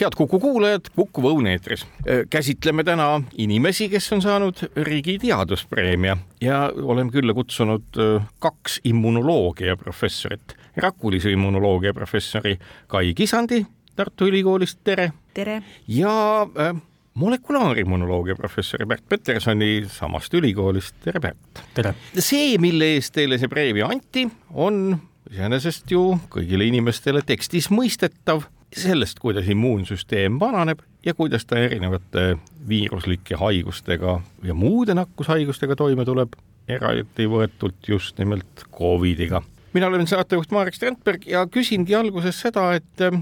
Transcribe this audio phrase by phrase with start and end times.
[0.00, 1.86] head Kuku kuulajad, Kuku Õun eetris.
[2.30, 8.00] käsitleme täna inimesi, kes on saanud riigi teaduspreemia ja oleme külla kutsunud
[8.38, 10.56] kaks immunoloogia professorit.
[10.76, 15.12] rakulise immunoloogia professori Kai Kisandi Tartu Ülikoolist, tere!
[15.34, 15.62] tere!
[15.88, 16.76] ja äh,
[17.14, 21.60] molekulaarimmunoloogia professori Pärt Petersoni samast ülikoolist, tere Pärt!
[21.74, 21.94] tere!
[22.18, 24.24] see, mille eest teile see preemia anti,
[24.54, 24.96] on
[25.30, 32.36] iseenesest ju kõigile inimestele tekstis mõistetav sellest, kuidas immuunsüsteem vananeb ja kuidas ta erinevate
[32.68, 36.36] viiruslike haigustega ja muude nakkushaigustega toime tuleb,
[36.68, 39.42] eraldi võetult just nimelt Covidiga.
[39.72, 43.20] mina olen saatejuht Marek Strandberg ja küsingi alguses seda, et äh,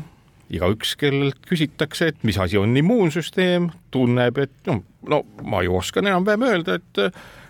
[0.51, 6.07] igaüks, kellelt küsitakse, et mis asi on immuunsüsteem, tunneb, et no, no ma ju oskan
[6.07, 7.03] enam-vähem öelda, et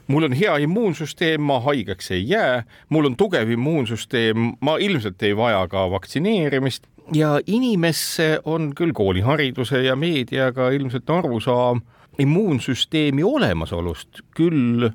[0.09, 5.37] mul on hea immuunsüsteem, ma haigeks ei jää, mul on tugev immuunsüsteem, ma ilmselt ei
[5.37, 11.81] vaja ka vaktsineerimist ja inimesse on küll koolihariduse ja meediaga ilmselt arusaam
[12.19, 14.89] immuunsüsteemi olemasolust küll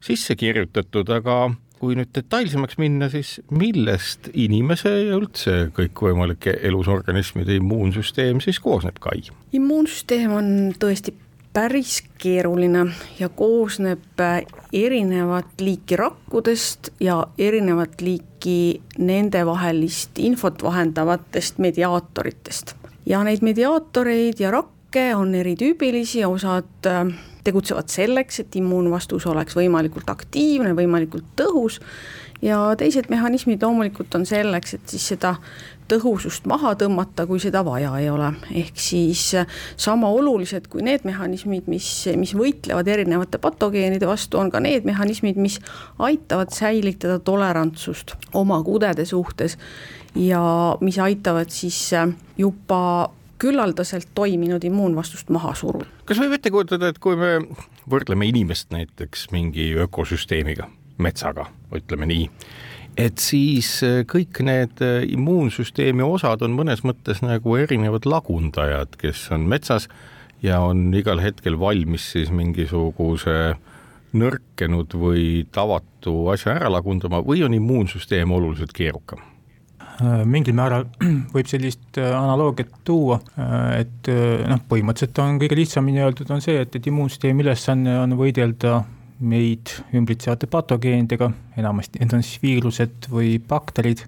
[0.00, 8.42] sisse kirjutatud, aga kui nüüd detailsemaks minna, siis millest inimese ja üldse kõikvõimalike elusorganismide immuunsüsteem
[8.42, 9.22] siis koosneb, Kai?
[9.54, 11.14] immuunsüsteem on tõesti
[11.58, 12.86] päris keeruline
[13.18, 14.20] ja koosneb
[14.72, 22.74] erinevat liiki rakkudest ja erinevat liiki nendevahelist infot vahendavatest mediaatoritest.
[23.06, 27.10] ja neid mediaatoreid ja rakke on eritüübilisi, osad äh,
[27.44, 31.80] tegutsevad selleks, et immuunvastus oleks võimalikult aktiivne, võimalikult tõhus
[32.42, 35.34] ja teised mehhanismid loomulikult on selleks, et siis seda
[35.88, 38.32] tõhusust maha tõmmata, kui seda vaja ei ole.
[38.54, 44.50] ehk siis äh, sama olulised kui need mehhanismid, mis, mis võitlevad erinevate patogeenide vastu, on
[44.50, 45.58] ka need mehhanismid, mis
[45.98, 49.58] aitavad säilitada tolerantsust oma kudede suhtes
[50.14, 50.42] ja
[50.80, 55.86] mis aitavad siis äh, juba küllaldaselt toiminud immuunvastust maha suruda.
[56.04, 57.38] kas võib ette kujutada, et kui me
[57.88, 62.26] võrdleme inimest näiteks mingi ökosüsteemiga, metsaga, ütleme nii
[62.98, 69.28] et siis äh, kõik need äh, immuunsüsteemi osad on mõnes mõttes nagu erinevad lagundajad, kes
[69.34, 69.88] on metsas
[70.42, 73.54] ja on igal hetkel valmis siis mingisuguse
[74.18, 79.22] nõrkenud või tavatu asja ära lagundama või on immuunsüsteem oluliselt keerukam?
[80.02, 80.88] Äh, mingil määral
[81.34, 83.20] võib sellist analoogiat tuua,
[83.78, 88.80] et noh, põhimõtteliselt on kõige lihtsamini öeldud, on see, et, et immuunsüsteemi ülesanne on võidelda
[89.18, 94.04] meid ümbritsevate patogeenidega, enamasti need on siis viirused või bakterid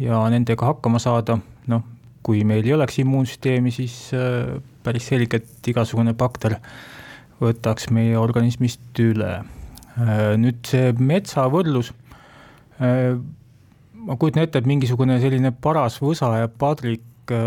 [0.00, 1.38] ja nendega hakkama saada,
[1.70, 1.84] noh,
[2.24, 6.58] kui meil ei oleks immuunsüsteemi, siis äh, päris selgelt igasugune bakter
[7.40, 9.32] võtaks meie organismist üle.
[9.94, 11.92] Äh, nüüd see metsavõrdlus,
[12.80, 13.16] äh,
[14.04, 17.02] ma kujutan ette, et mingisugune selline paras võsa ja padrik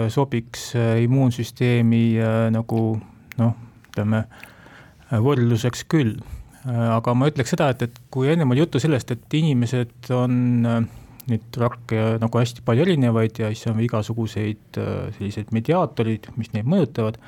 [0.09, 2.18] sobiks immuunsüsteemi
[2.50, 2.80] nagu
[3.38, 3.52] noh,
[3.91, 4.24] ütleme
[5.13, 6.16] võrdluseks küll
[6.67, 10.33] aga ma ütleks seda, et, et kui ennem oli juttu sellest, et inimesed on
[10.67, 10.79] äh,
[11.31, 16.67] neid rakke nagu hästi palju erinevaid ja siis on igasuguseid äh, selliseid mediaatorid, mis neid
[16.69, 17.19] mõjutavad,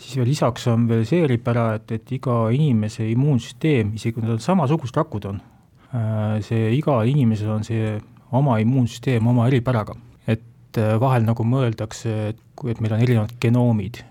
[0.00, 4.36] siis veel lisaks on veel see eripära, et, et iga inimese immuunsüsteem, isegi kui nad
[4.38, 5.42] on samasugused rakud on,
[6.46, 7.96] see igal inimesel on see
[8.38, 9.96] oma immuunsüsteem oma eripäraga.
[10.30, 12.38] et vahel nagu mõeldakse, et
[12.68, 14.02] et meil on erinevad genoomid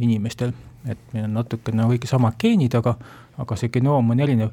[0.00, 0.54] inimestel,
[0.88, 2.96] et meil on natukene nagu kõik samad geenid, aga
[3.40, 4.50] aga see genoom on erinev,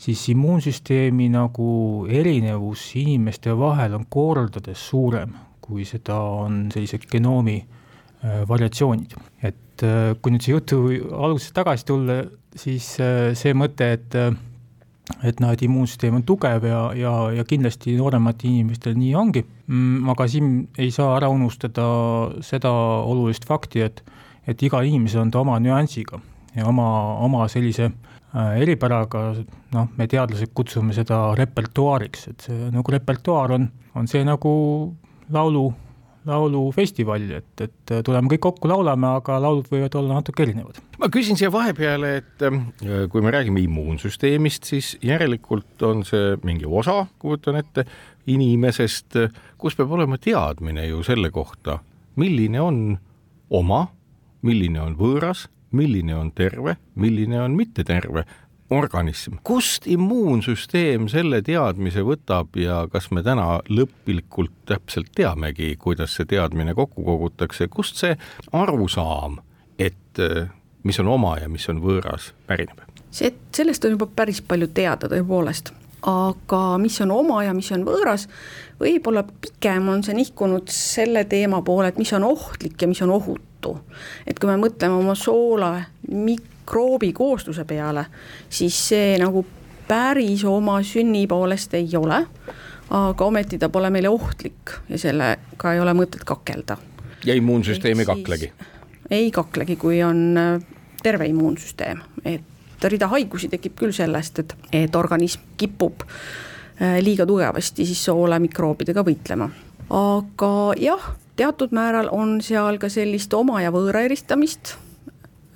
[0.00, 1.70] siis immuunsüsteemi nagu
[2.08, 9.16] erinevus inimeste vahel on kordades suurem, kui seda on sellised genoomi äh, variatsioonid.
[9.42, 12.22] et äh, kui nüüd see jutu algusest tagasi tulla,
[12.56, 14.16] siis äh, see mõte, et
[15.26, 20.08] et noh, et immuunsüsteem on tugev ja, ja, ja kindlasti noorematel inimestel nii ongi, mm,
[20.12, 21.86] aga siin ei saa ära unustada
[22.46, 24.04] seda olulist fakti, et
[24.50, 26.18] et igal inimesel on ta oma nüansiga
[26.56, 26.90] ja oma,
[27.22, 27.92] oma sellise
[28.30, 29.20] Äh, eripäraga,
[29.74, 33.64] noh, me teadlased kutsume seda repertuaariks, et see nagu repertuaar on,
[33.98, 34.52] on see nagu
[35.34, 35.64] laulu,
[36.30, 40.78] laulufestival, et, et tuleme kõik kokku, laulame, aga laulud võivad olla natuke erinevad.
[41.02, 42.62] ma küsin siia vahepeale, et äh,
[43.10, 47.88] kui me räägime immuunsüsteemist, siis järelikult on see mingi osa, kujutan ette,
[48.30, 49.24] inimesest,
[49.58, 51.80] kus peab olema teadmine ju selle kohta,
[52.22, 52.84] milline on
[53.58, 53.88] oma,
[54.42, 58.24] milline on võõras milline on terve, milline on mitteterve.
[58.70, 59.32] organism.
[59.42, 66.74] kust immuunsüsteem selle teadmise võtab ja kas me täna lõplikult täpselt teamegi, kuidas see teadmine
[66.78, 68.14] kokku kogutakse, kust see
[68.52, 69.40] arusaam,
[69.78, 70.22] et
[70.86, 72.78] mis on oma ja mis on võõras, pärineb?
[73.10, 75.72] see, sellest on juba päris palju teada tõepoolest,
[76.06, 78.26] aga mis on oma ja mis on võõras,
[78.80, 83.12] võib-olla pigem on see nihkunud selle teema poole, et mis on ohtlik ja mis on
[83.16, 83.76] ohutu.
[84.26, 85.74] et kui me mõtleme oma soola
[86.08, 88.06] mikroobi koostuse peale,
[88.48, 89.44] siis see nagu
[89.88, 92.24] päris oma sünni poolest ei ole,
[92.90, 96.76] aga ometi ta pole meile ohtlik ja sellega ei ole mõtet kakelda.
[97.24, 98.52] ja immuunsüsteem ei kaklegi?
[99.10, 100.62] ei kaklegi, kui on äh,
[101.02, 107.86] terve immuunsüsteem, et rida haigusi tekib küll sellest, et, et organism kipub äh, liiga tugevasti
[107.86, 109.50] siis soolemikroobidega võitlema.
[109.90, 114.74] aga jah, teatud määral on seal ka sellist oma ja võõra eristamist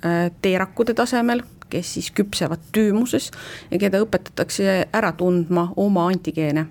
[0.05, 3.31] äh, teerakkude tasemel, kes siis küpsevad tüümuses
[3.71, 6.67] ja keda õpetatakse ära tundma oma antigeene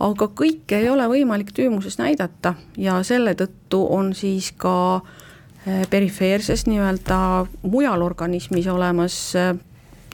[0.00, 6.64] aga kõike ei ole võimalik tüümuses näidata ja selle tõttu on siis ka äh, perifeerses
[6.68, 7.18] nii-öelda
[7.62, 9.18] mujal organismis olemas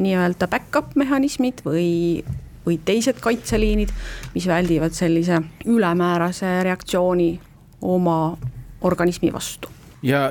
[0.02, 2.22] nii-öelda back-up mehhanismid või,
[2.66, 3.92] või teised kaitseliinid,
[4.34, 7.30] mis väldivad sellise ülemäärase reaktsiooni
[7.82, 8.36] oma
[8.80, 9.68] organismi vastu.
[10.02, 10.30] ja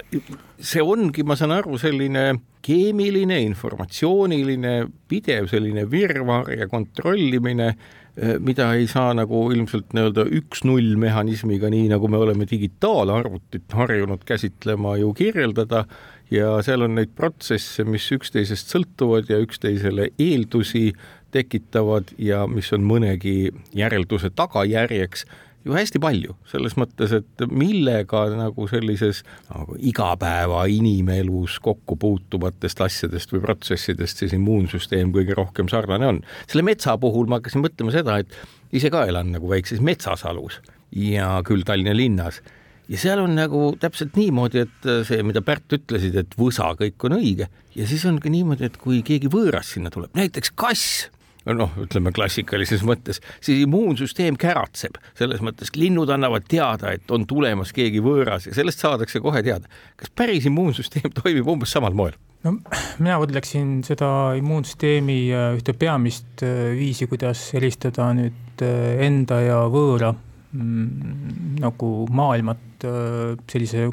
[0.62, 2.30] see ongi, ma saan aru, selline
[2.66, 4.74] keemiline, informatsiooniline,
[5.10, 7.68] pidev selline virvarr ja kontrollimine,
[8.16, 14.26] eh, mida ei saa nagu ilmselt nii-öelda üks-null mehhanismiga, nii nagu me oleme digitaalarvutit harjunud
[14.26, 15.86] käsitlema, ju kirjeldada
[16.32, 20.92] ja seal on neid protsesse, mis üksteisest sõltuvad ja üksteisele eeldusi
[21.36, 25.26] tekitavad ja mis on mõnegi järelduse tagajärjeks
[25.66, 33.34] ju hästi palju, selles mõttes, et millega nagu sellises nagu igapäeva inimelus kokku puutuvatest asjadest
[33.34, 36.22] või protsessidest siis immuunsüsteem kõige rohkem sarnane on.
[36.46, 38.38] selle metsa puhul ma hakkasin mõtlema seda, et
[38.76, 40.62] ise ka elan nagu väikses metsasalus
[40.96, 42.44] ja küll Tallinna linnas
[42.92, 47.08] ja seal on nagu täpselt niimoodi, et äh, see, mida Pärt ütlesid, et võsa, kõik
[47.08, 51.08] on õige ja siis on ka niimoodi, et kui keegi võõras sinna tuleb, näiteks kass,
[51.46, 57.74] noh, ütleme klassikalises mõttes, siis immuunsüsteem käratseb, selles mõttes linnud annavad teada, et on tulemas
[57.76, 59.70] keegi võõras ja sellest saadakse kohe teada.
[59.96, 62.18] kas päris immuunsüsteem toimib umbes samal moel?
[62.46, 62.60] no
[63.02, 70.14] mina võrdleksin seda immuunsüsteemi äh, ühte peamist äh, viisi, kuidas eristada nüüd enda ja võõra
[70.56, 73.90] nagu maailmat äh, sellise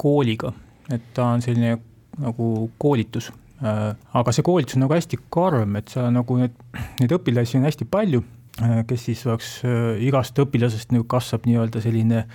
[0.00, 0.52] kooliga,
[0.92, 1.76] et ta on selline
[2.22, 2.48] nagu
[2.82, 3.30] koolitus.
[3.62, 6.56] Äh, aga see koolitus on nagu hästi karm, et seal nagu need,
[7.00, 8.22] neid õpilasi on hästi palju,
[8.62, 9.54] äh, kes siis oleks,
[10.02, 12.26] igast õpilasest nagu kasvab nii-öelda selline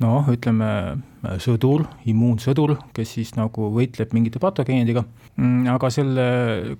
[0.00, 0.70] noh, ütleme
[1.42, 5.04] sõdur, immuunsõdur, kes siis nagu võitleb mingite patogeenidega
[5.40, 6.24] Mm, aga selle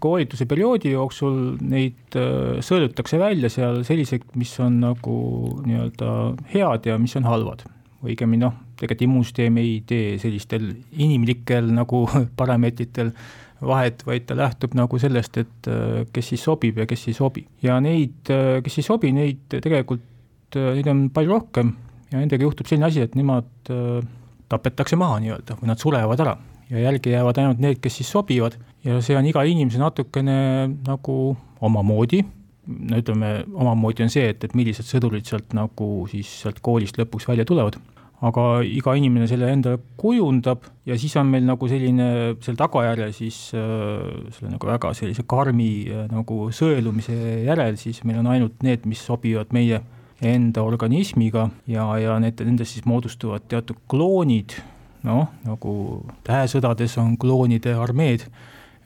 [0.02, 5.14] koolituse perioodi jooksul neid äh, sõelutakse välja seal selliseid, mis on nagu
[5.64, 6.08] nii-öelda
[6.50, 7.64] head ja mis on halvad.
[8.00, 12.02] õigemini noh, tegelikult immuunsüsteem ei tee sellistel inimlikel nagu
[12.40, 13.12] parameetritel
[13.64, 17.46] vahet, vaid ta lähtub nagu sellest, et äh, kes siis sobib ja kes ei sobi.
[17.62, 20.04] ja neid, äh, kes ei sobi, neid tegelikult,
[20.58, 21.76] neid on palju rohkem
[22.10, 23.46] ja nendega juhtub selline asi, et nemad
[24.50, 26.34] tapetakse maha nii-öelda või nad surevad ära.
[26.70, 28.56] Ja jälgi jäävad ainult need, kes siis sobivad.
[28.86, 30.36] Ja see on iga inimese natukene
[30.86, 31.16] nagu
[31.60, 32.22] omamoodi,
[32.90, 37.26] no ütleme, omamoodi on see, et, et millised sõdurid sealt nagu siis sealt koolist lõpuks
[37.28, 37.78] välja tulevad,
[38.26, 42.08] aga iga inimene selle enda kujundab ja siis on meil nagu selline,
[42.44, 44.04] selle tagajärjel siis äh,
[44.36, 49.02] selle nagu väga sellise karmi äh, nagu sõelumise järel siis meil on ainult need, mis
[49.08, 49.80] sobivad meie
[50.20, 54.58] enda organismiga ja, ja need, nendest siis moodustuvad teatud kloonid,
[55.08, 55.74] noh, nagu
[56.26, 58.26] tähesõdades on kloonide armeed,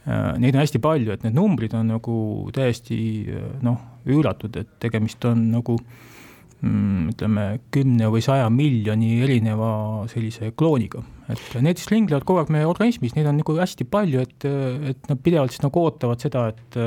[0.07, 2.17] äh, neid on hästi palju, et need numbrid on nagu
[2.55, 2.99] täiesti
[3.35, 9.73] äh, noh, üüratud, et tegemist on nagu mm, ütleme, kümne või saja miljoni erineva
[10.13, 11.03] sellise klooniga.
[11.33, 14.49] et need siis ringlevad kogu aeg meie organismis, neid on nagu hästi palju, et,
[14.93, 16.83] et nad pidevalt siis nagu ootavad seda, et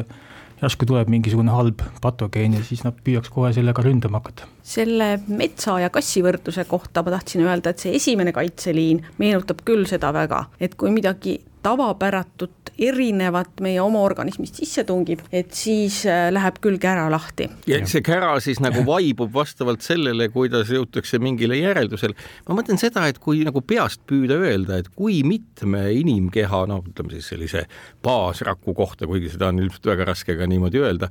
[0.62, 4.48] järsku tuleb mingisugune halb patogeen ja siis nad püüaks kohe sellega ründama hakata.
[4.64, 9.86] selle metsa ja kassi võrdluse kohta ma tahtsin öelda, et see esimene kaitseliin meenutab küll
[9.90, 11.38] seda väga, et kui midagi
[11.68, 17.50] tavapäratut, erinevat meie oma organismist sisse tungib, et siis äh, läheb küll kära lahti.
[17.68, 22.16] ja see kära siis nagu vaibub vastavalt sellele, kuidas jõutakse mingile järeldusele.
[22.48, 27.16] ma mõtlen seda, et kui nagu peast püüda öelda, et kui mitme inimkeha, noh, ütleme
[27.16, 27.66] siis sellise
[28.06, 31.10] baasraku kohta, kuigi seda on ilmselt väga raske ka niimoodi öelda,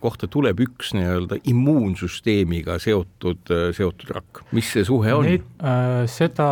[0.00, 5.28] kohta tuleb üks nii-öelda immuunsüsteemiga seotud, seotud rakk, mis see suhe on?
[5.28, 6.48] Äh, seda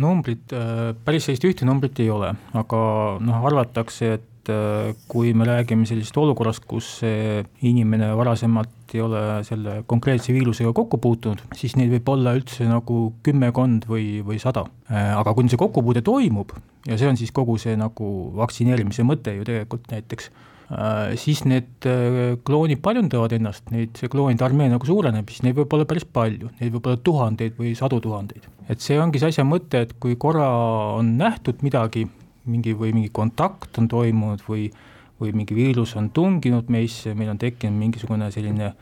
[0.00, 2.84] numbrit äh,, päris sellist ühte numbrit ei ole aga
[3.24, 6.98] noh, arvatakse, et et kui me räägime sellisest olukorrast, kus
[7.64, 13.06] inimene varasemalt ei ole selle konkreetse viirusega kokku puutunud, siis neid võib olla üldse nagu
[13.24, 14.66] kümmekond või, või sada.
[14.92, 16.52] aga kui see kokkupuude toimub
[16.84, 20.28] ja see on siis kogu see nagu vaktsineerimise mõte ju tegelikult näiteks
[20.72, 25.58] Äh, siis need äh, kloonid paljundavad ennast, neid, see kloonide armee nagu suureneb, siis neid
[25.58, 28.48] võib olla päris palju, neid võib olla tuhandeid või sadu tuhandeid.
[28.72, 30.48] et see ongi see asja mõte, et kui korra
[30.96, 32.06] on nähtud midagi,
[32.46, 34.68] mingi või mingi kontakt on toimunud või
[35.20, 38.72] või mingi viirus on tunginud meisse, meil on tekkinud mingisugune selline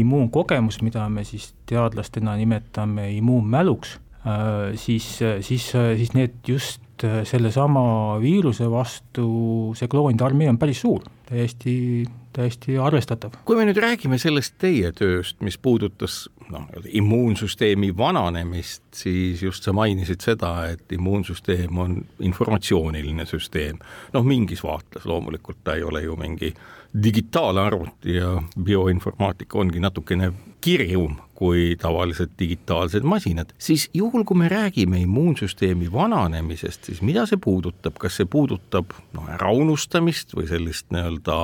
[0.00, 8.66] immuunkogemus, mida me siis teadlastena nimetame immuunmäluks, äh, siis, siis, siis need just sellesama viiruse
[8.68, 13.38] vastu see kloonide armee on päris suur, täiesti, täiesti arvestatav.
[13.44, 19.74] kui me nüüd räägime sellest teie tööst, mis puudutas noh, immuunsüsteemi vananemist, siis just sa
[19.76, 23.80] mainisid seda, et immuunsüsteem on informatsiooniline süsteem.
[24.12, 26.54] noh, mingis vaates loomulikult ta ei ole ju mingi
[27.02, 34.98] digitaalarvuti ja bioinformaatika ongi natukene kirjum kui tavalised digitaalsed masinad, siis juhul, kui me räägime
[35.00, 41.38] immuunsüsteemi vananemisest, siis mida see puudutab, kas see puudutab noh, äraunustamist või sellist nii-öelda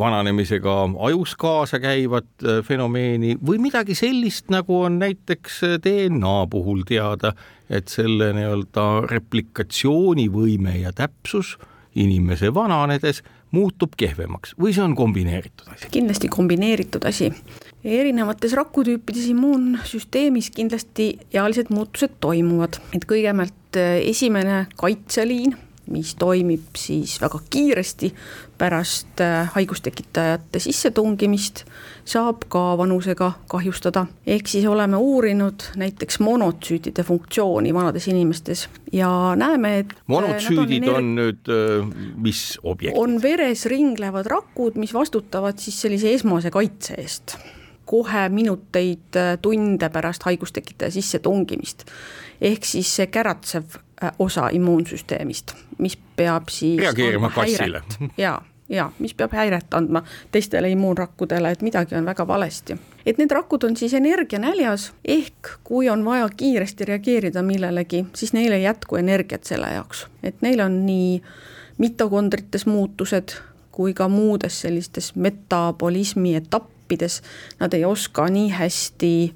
[0.00, 0.78] vananemisega
[1.10, 7.34] ajus kaasa käivat fenomeeni või midagi sellist, nagu on näiteks DNA puhul teada,
[7.68, 11.58] et selle nii-öelda replikatsioonivõime ja täpsus
[11.94, 13.20] inimese vananedes
[13.54, 15.90] muutub kehvemaks või see on kombineeritud asi?
[15.94, 17.30] kindlasti kombineeritud asi
[17.84, 25.56] erinevates rakutüüpides immuunsüsteemis kindlasti ealised muutused toimuvad, et kõigepealt eh, esimene kaitseliin,
[25.90, 28.10] mis toimib siis väga kiiresti
[28.58, 31.64] pärast eh, haigustekitajate sissetungimist,
[32.04, 34.06] saab ka vanusega kahjustada.
[34.26, 40.94] ehk siis oleme uurinud näiteks monotsüütide funktsiooni vanades inimestes ja näeme, et eh, monotsüüdid on,
[40.94, 41.52] on nüüd
[42.16, 42.98] mis objekt?
[42.98, 47.38] on veres ringlevad rakud, mis vastutavad siis sellise esmase kaitse eest
[47.86, 51.84] kohe minuteid, äh, tunde pärast haigustekitaja sissetungimist.
[52.40, 53.83] ehk siis see käratsev äh,
[54.18, 57.82] osa immuunsüsteemist, mis peab siis reageerima kassile.
[58.24, 62.76] jaa, jaa, mis peab häiret andma teistele immuunrakkudele, et midagi on väga valesti.
[63.06, 68.52] et need rakud on siis energianäljas, ehk kui on vaja kiiresti reageerida millelegi, siis neil
[68.52, 71.22] ei jätku energiat selle jaoks, et neil on nii
[71.78, 73.36] mitokondrites muutused
[73.74, 77.22] kui ka muudes sellistes metabolismi etapp, õppides
[77.60, 79.34] nad ei oska nii hästi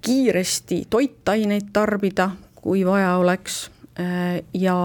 [0.00, 3.77] kiiresti toitaineid tarbida, kui vaja oleks äh,
[4.54, 4.78] ja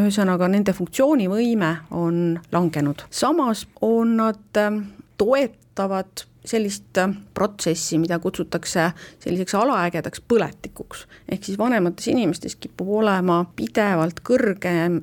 [0.00, 4.78] ühesõnaga nende funktsioonivõime on langenud, samas on nad äh,
[5.16, 8.90] toetavad sellist äh, protsessi, mida kutsutakse
[9.24, 11.06] selliseks alaägedaks põletikuks.
[11.28, 15.00] ehk siis vanemates inimestes kipub olema pidevalt kõrgem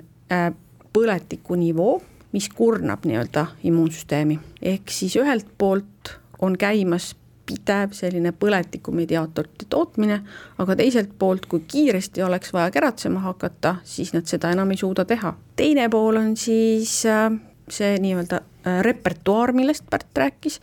[0.93, 2.01] põletiku nivoo
[2.33, 4.39] mis kurnab nii-öelda immuunsüsteemi.
[4.61, 10.19] ehk siis ühelt poolt on käimas pidev selline põletikumediaatorite tootmine,
[10.63, 15.05] aga teiselt poolt, kui kiiresti oleks vaja käratsema hakata, siis nad seda enam ei suuda
[15.05, 15.33] teha.
[15.55, 17.31] teine pool on siis äh,
[17.69, 20.59] see nii-öelda äh, repertuaar, millest Pärt rääkis,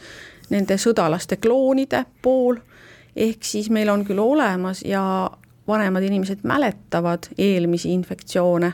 [0.50, 2.56] nende sõdalaste kloonide pool,
[3.16, 5.02] ehk siis meil on küll olemas ja
[5.68, 8.72] vanemad inimesed mäletavad eelmisi infektsioone,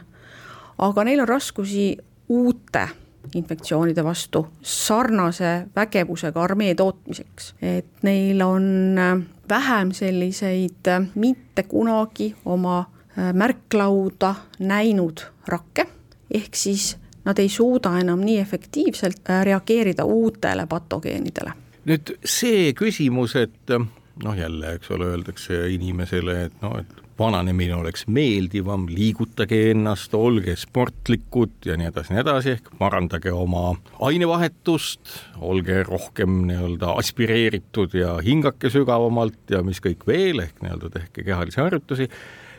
[0.78, 1.90] aga neil on raskusi
[2.28, 2.88] uute
[3.34, 9.16] infektsioonide vastu sarnase vägevusega armee tootmiseks, et neil on äh,
[9.48, 15.86] vähem selliseid äh, mitte kunagi oma äh, märklauda näinud rakke,
[16.34, 21.52] ehk siis nad ei suuda enam nii efektiivselt reageerida uutele patogeenidele.
[21.86, 23.70] nüüd see küsimus, et
[24.24, 30.56] noh, jälle, eks ole, öeldakse inimesele, et noh, et vananemine oleks meeldivam, liigutage ennast, olge
[30.60, 33.70] sportlikud ja nii edasi, nii edasi, ehk parandage oma
[34.04, 41.26] ainevahetust, olge rohkem nii-öelda aspireeritud ja hingake sügavamalt ja mis kõik veel, ehk nii-öelda tehke
[41.26, 42.10] kehalisi harjutusi.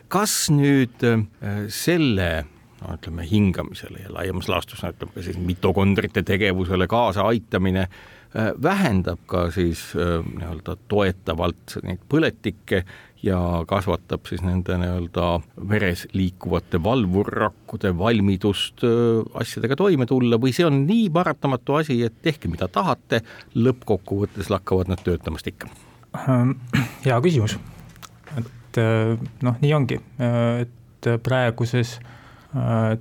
[0.08, 1.24] kas nüüd äh,
[1.68, 2.46] selle
[2.80, 9.20] no ütleme hingamisele ja laiemas laastus ütleme ka siis mitokondrite tegevusele kaasa aitamine äh, vähendab
[9.26, 12.84] ka siis äh, nii-öelda toetavalt neid põletikke
[13.22, 15.26] ja kasvatab siis nende nii-öelda
[15.70, 18.84] veres liikuvate valvurrakkude valmidust
[19.40, 23.22] asjadega toime tulla või see on nii paratamatu asi, et tehke mida tahate,
[23.58, 25.70] lõppkokkuvõttes lakkavad nad töötamast ikka?
[26.28, 26.54] Ähm,
[27.04, 27.58] hea küsimus,
[28.38, 28.82] et
[29.42, 29.98] noh, nii ongi,
[30.62, 31.98] et praeguses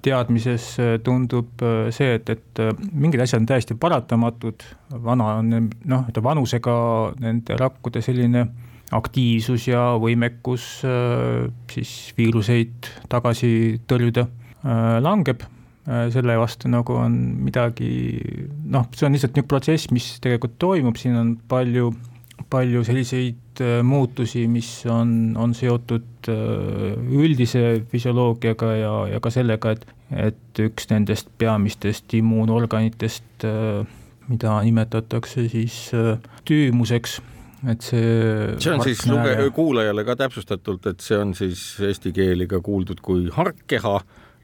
[0.03, 0.65] teadmises
[1.05, 1.61] tundub
[1.95, 4.65] see, et, et mingid asjad on täiesti paratamatud,
[5.05, 6.73] vana on noh, vanusega
[7.21, 13.49] nende rakkude selline äh, aktiivsus ja võimekus äh, siis viiruseid tagasi
[13.87, 15.45] tõrjuda äh, langeb,
[16.11, 18.19] selle vastu nagu on midagi
[18.67, 21.93] noh, see on lihtsalt niisugune protsess, mis tegelikult toimub, siin on palju,
[22.51, 29.87] palju selliseid muutusi, mis on, on seotud üldise füsioloogiaga ja, ja ka sellega, et,
[30.27, 33.47] et üks nendest peamistest immuunorganitest,
[34.27, 35.79] mida nimetatakse siis
[36.51, 37.21] tüümuseks
[37.65, 42.47] et see see on siis luge-, kuulajale ka täpsustatult, et see on siis eesti keeli
[42.49, 43.95] ka kuuldud kui harkkeha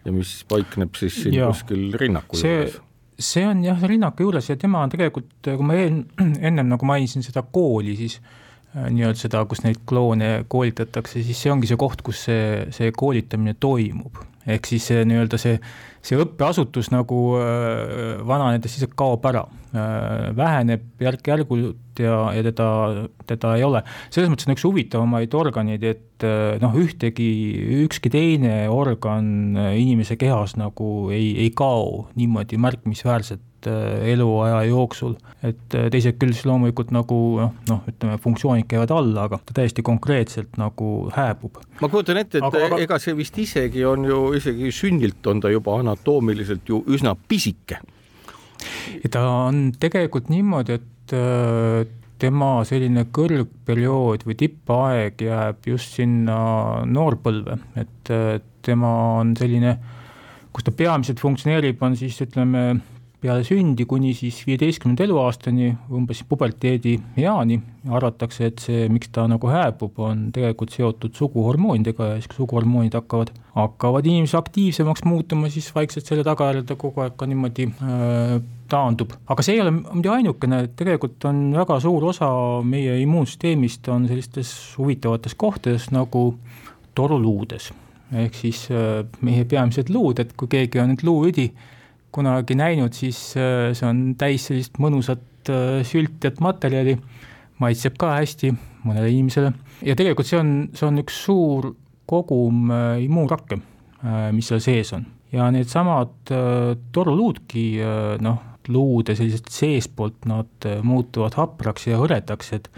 [0.05, 1.51] ja mis paikneb siis siin ja.
[1.51, 2.79] kuskil rinnaku see, juures.
[3.19, 6.01] see on jah, rinnaku juures ja tema on tegelikult, kui ma eel,
[6.49, 11.53] ennem nagu mainisin seda kooli, siis äh, nii-öelda seda, kus neid kloone koolitatakse, siis see
[11.53, 14.19] ongi see koht, kus see, see koolitamine toimub.
[14.47, 15.59] Ehk siis nii-öelda see,
[16.03, 22.67] see õppeasutus nagu äh, vananedes lihtsalt kaob ära äh,, väheneb järk-järgult ja, ja teda,
[23.29, 23.83] teda ei ole.
[24.09, 27.29] selles mõttes on üks huvitavamaid organeid, et eh, noh, ühtegi,
[27.85, 35.15] ükski teine organ inimese kehas nagu ei, ei kao niimoodi märkimisväärselt eh, eluaja jooksul.
[35.43, 39.83] et teised küll siis loomulikult nagu noh, noh, ütleme funktsioonid käivad alla, aga ta täiesti
[39.83, 41.59] konkreetselt nagu hääbub.
[41.81, 42.79] ma kujutan ette, et aga, aga...
[42.85, 47.81] ega see vist isegi on ju, isegi sünnilt on ta juba anatoomiliselt ju üsna pisike
[49.11, 51.83] ta on tegelikult niimoodi, et äh,
[52.21, 56.37] tema selline kõrgperiood või tippaeg jääb just sinna
[56.87, 59.75] noorpõlve, et äh, tema on selline,
[60.53, 62.67] kus ta peamiselt funktsioneerib, on siis ütleme
[63.23, 69.47] peale sündi kuni siis viieteistkümnenda eluaastani, umbes puberteedi eani, arvatakse, et see, miks ta nagu
[69.47, 75.69] hääbub, on tegelikult seotud suguhormoonidega ja siis, kui suguhormoonid hakkavad, hakkavad inimese aktiivsemaks muutuma, siis
[75.75, 78.35] vaikselt selle tagajärjel ta kogu aeg ka niimoodi äh,
[78.73, 79.13] taandub.
[79.29, 82.29] aga see ei ole muidugi ainukene, tegelikult on väga suur osa
[82.67, 86.25] meie immuunsüsteemist on sellistes huvitavates kohtades nagu
[86.95, 87.71] toruluudes.
[88.11, 91.47] ehk siis äh, meie peamised luud, et kui keegi on nüüd luuüdi,
[92.13, 96.97] kunagi näinud, siis äh, see on täis sellist mõnusat äh, sültjat materjali,
[97.61, 98.51] maitseb ka hästi
[98.83, 99.53] mõnele inimesele
[99.85, 101.71] ja tegelikult see on, see on üks suur
[102.09, 103.59] kogum äh, immuunrakke,
[104.35, 105.05] mis seal sees on.
[105.31, 106.27] ja needsamad
[106.91, 107.61] toruluudki
[108.19, 112.69] noh, luude sellisest seestpoolt nad muutuvad hapraks ja hõredaks, et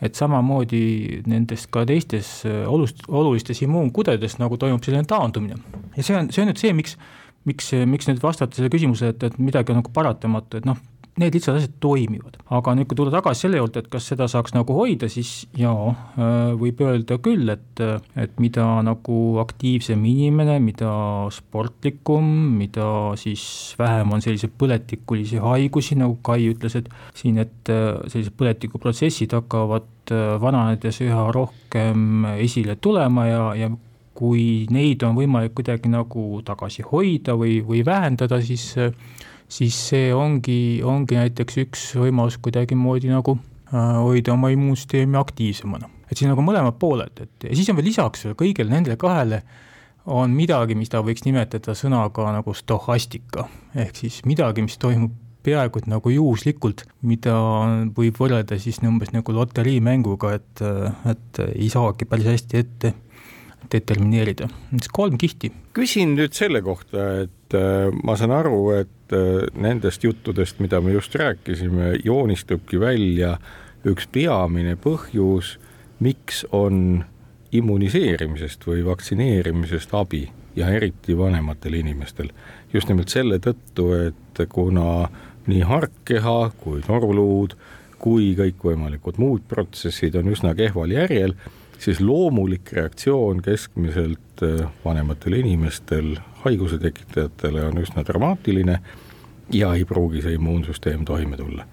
[0.00, 5.60] et samamoodi nendest ka teistes olust-, olulistes immuunkudedes nagu toimub selline taandumine.
[5.92, 6.96] ja see on, see on nüüd see, miks
[7.48, 10.80] miks, miks nüüd vastata sellele küsimusele, et, et midagi on nagu paratamatu, et noh,
[11.20, 12.38] need lihtsalt asjad toimivad.
[12.50, 15.92] aga nüüd, kui tulla tagasi selle juurde, et kas seda saaks nagu hoida, siis jaa,
[16.18, 17.82] äh, võib öelda küll, et,
[18.18, 20.92] et mida nagu aktiivsem inimene, mida
[21.34, 22.86] sportlikum, mida
[23.20, 23.44] siis
[23.78, 30.14] vähem on selliseid põletikulisi haigusi, nagu Kai ütles, et siin, et äh, sellised põletikuprotsessid hakkavad
[30.14, 33.70] äh, vananedes üha rohkem esile tulema ja, ja
[34.20, 38.74] kui neid on võimalik kuidagi nagu tagasi hoida või, või vähendada, siis,
[39.48, 45.88] siis see ongi, ongi näiteks üks võimalus kuidagimoodi nagu äh, hoida oma immuunsüsteemi aktiivsemana.
[46.10, 49.42] et siin nagu mõlemad pooled, et ja siis on veel lisaks kõigile nendele kahele
[50.10, 55.86] on midagi, mida võiks nimetada sõnaga nagu stohastika, ehk siis midagi, mis toimub peaaegu et
[55.88, 57.34] nagu juhuslikult, mida
[57.96, 60.64] võib võrrelda siis umbes nagu loteriimänguga, et,
[61.08, 62.92] et ei saagi päris hästi ette
[63.72, 65.52] determineerida, siis kolm kihti.
[65.76, 70.94] küsin nüüd selle kohta, et äh, ma saan aru, et äh, nendest juttudest, mida me
[70.96, 73.36] just rääkisime, joonistubki välja
[73.86, 75.56] üks peamine põhjus,
[76.00, 77.04] miks on
[77.52, 82.30] immuniseerimisest või vaktsineerimisest abi ja eriti vanematel inimestel.
[82.72, 85.08] just nimelt selle tõttu, et kuna
[85.46, 87.56] nii harkkeha kui noruluud
[88.00, 91.34] kui kõikvõimalikud muud protsessid on üsna kehval järjel
[91.80, 98.80] siis loomulik reaktsioon keskmiselt äh, vanematel inimestel haiguse tekitajatele on üsna dramaatiline
[99.52, 101.66] ja ei pruugi see immuunsüsteem toime tulla.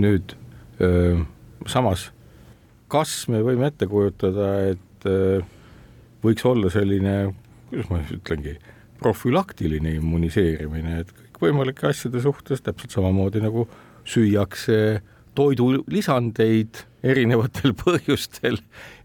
[0.00, 0.32] nüüd
[0.80, 1.20] äh,
[1.68, 2.08] samas,
[2.88, 5.44] kas me võime ette kujutada, et äh,
[6.24, 7.34] võiks olla selline,
[7.68, 8.56] kuidas ma ütlengi,
[9.00, 13.66] profülaktiline immuniseerimine, et kõikvõimalike asjade suhtes täpselt samamoodi nagu
[14.08, 15.00] süüakse
[15.34, 18.58] toidulisandeid erinevatel põhjustel,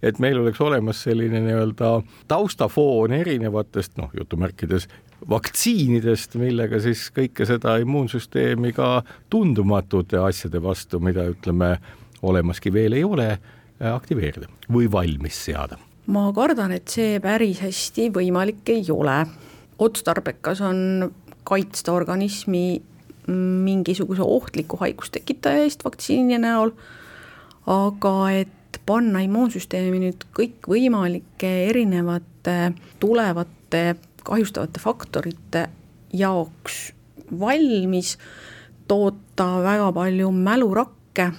[0.03, 1.91] et meil oleks olemas selline nii-öelda
[2.31, 4.89] taustafoon erinevatest noh, jutumärkides
[5.29, 8.99] vaktsiinidest, millega siis kõike seda immuunsüsteemi ka
[9.31, 11.75] tundumatute asjade vastu, mida ütleme,
[12.25, 13.29] olemaski veel ei ole,
[13.79, 15.77] aktiveerida või valmis seada.
[16.07, 19.25] ma kardan, et see päris hästi võimalik ei ole.
[19.79, 21.11] otstarbekas on
[21.43, 22.81] kaitsta organismi
[23.27, 26.71] mingisuguse ohtliku haigustekitaja eest vaktsiini näol
[27.65, 33.83] aga et panna immuunsüsteemi nüüd kõikvõimalike erinevate tulevate
[34.25, 35.65] kahjustavate faktorite
[36.13, 36.91] jaoks
[37.39, 38.15] valmis
[38.87, 41.31] toota väga palju mälurakke,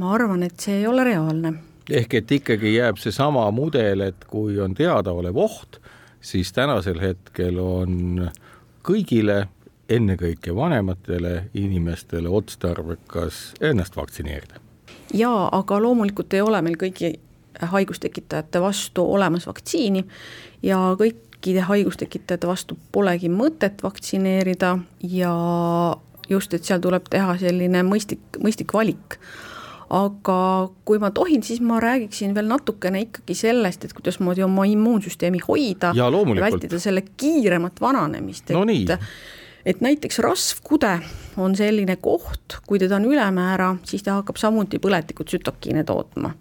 [0.00, 1.54] ma arvan, et see ei ole reaalne.
[1.90, 5.80] ehk et ikkagi jääb seesama mudel, et kui on teadaolev oht,
[6.20, 8.30] siis tänasel hetkel on
[8.84, 9.44] kõigile,
[9.88, 14.60] ennekõike vanematele inimestele otstarbekas ennast vaktsineerida.
[15.14, 17.14] jaa, aga loomulikult ei ole meil kõigi
[17.60, 20.04] haigustekitajate vastu olemas vaktsiini
[20.62, 25.34] ja kõikide haigustekitajate vastu polegi mõtet vaktsineerida ja
[26.28, 29.18] just, et seal tuleb teha selline mõistlik, mõistlik valik
[29.94, 30.38] aga
[30.88, 35.92] kui ma tohin, siis ma räägiksin veel natukene ikkagi sellest, et kuidasmoodi oma immuunsüsteemi hoida
[35.96, 36.08] ja,
[36.40, 38.86] vältida selle kiiremat vananemist, et no nii.
[39.66, 40.98] Et näiteks rasvkude
[41.36, 46.34] on selline koht, kui teda on ülemäära, siis ta hakkab samuti põletikut tsütokiine tootma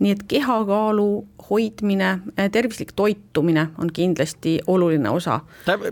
[0.00, 1.08] nii et kehakaalu
[1.50, 5.40] hoidmine, äh, tervislik toitumine on kindlasti oluline osa.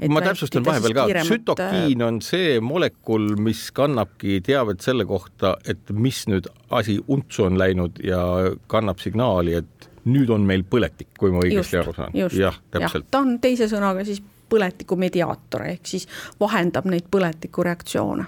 [0.09, 6.25] ma täpsustan vahepeal ka, tsütokiin on see molekul, mis kannabki teavet selle kohta, et mis
[6.31, 8.23] nüüd asi untsu on läinud ja
[8.67, 12.17] kannab signaali, et nüüd on meil põletik, kui ma õigesti aru saan.
[12.33, 13.11] jah, täpselt.
[13.11, 16.09] ta on teise sõnaga siis põletiku mediaator ehk siis
[16.41, 18.27] vahendab neid põletikureaktsioone.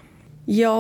[0.50, 0.72] Ja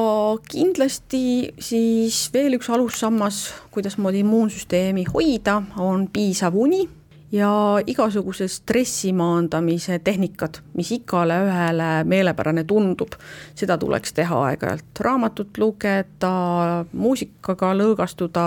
[0.50, 6.88] kindlasti siis veel üks alussammas, kuidasmoodi immuunsüsteemi hoida, on piisav uni
[7.32, 7.50] ja
[7.86, 13.14] igasuguse stressi maandamise tehnikad, mis igale ühele meelepärane tundub,
[13.54, 16.34] seda tuleks teha aeg-ajalt, raamatut lugeda,
[16.92, 18.46] muusikaga lõõgastuda,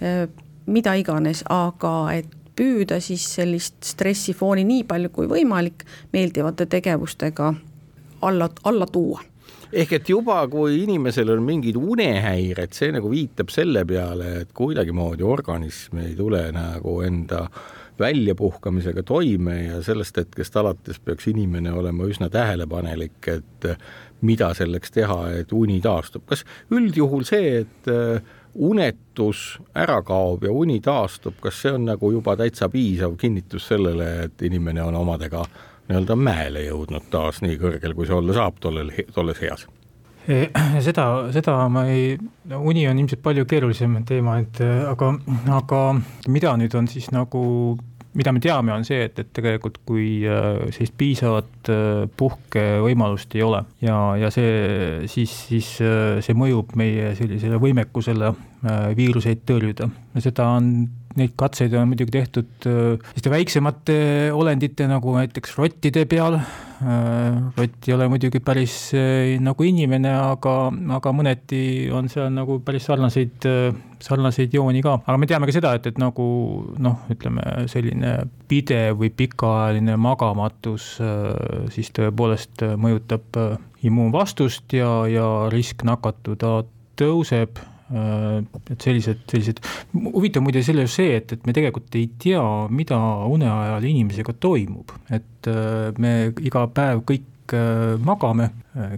[0.00, 0.26] eh,
[0.66, 7.52] mida iganes, aga et püüda siis sellist stressifooni nii palju kui võimalik meeldivate tegevustega
[8.22, 9.22] alla, alla tuua
[9.72, 15.24] ehk et juba, kui inimesel on mingid unehäired, see nagu viitab selle peale, et kuidagimoodi
[15.24, 17.46] organism ei tule nagu enda
[18.00, 23.68] väljapuhkamisega toime ja sellest hetkest alates peaks inimene olema üsna tähelepanelik, et
[24.22, 26.24] mida selleks teha, et uni taastub.
[26.26, 27.90] kas üldjuhul see, et
[28.54, 34.08] unetus ära kaob ja uni taastub, kas see on nagu juba täitsa piisav kinnitus sellele,
[34.26, 35.44] et inimene on omadega
[35.88, 39.66] nii-öelda mäele jõudnud taas nii kõrgel, kui see olla saab tollel, tolles eas?
[40.86, 42.14] seda, seda ma ei,
[42.54, 45.08] uni on ilmselt palju keerulisem teema, et aga,
[45.56, 45.80] aga
[46.30, 47.42] mida nüüd on siis nagu
[48.14, 53.44] mida me teame, on see, et, et tegelikult kui äh, sellist piisavat äh, puhkevõimalust ei
[53.46, 58.34] ole ja, ja see siis, siis äh, see mõjub meie sellisele võimekusele
[58.94, 59.88] viiruseid tõrjuda.
[60.22, 60.68] seda on
[61.18, 63.96] neid katseid on muidugi tehtud äh, selliste väiksemate
[64.36, 66.38] olendite nagu näiteks rottide peal.
[66.38, 70.56] Äh, rott ei ole muidugi päris äh, nagu inimene, aga,
[70.98, 71.62] aga mõneti
[71.94, 73.48] on seal nagu päris sarnaseid,
[74.02, 76.26] sarnaseid jooni ka, aga me teame ka seda, et, et nagu
[76.82, 78.16] noh, ütleme selline
[78.50, 80.94] pidev või pikaajaline magamatus
[81.72, 83.38] siis tõepoolest mõjutab
[83.82, 86.62] immuunvastust ja, ja risk nakatuda
[86.98, 89.60] tõuseb et sellised, sellised,
[89.92, 94.36] huvitav muide selle juures see, et, et me tegelikult ei tea, mida une ajal inimesega
[94.40, 98.52] toimub, et äh, me iga päev kõik äh, magame,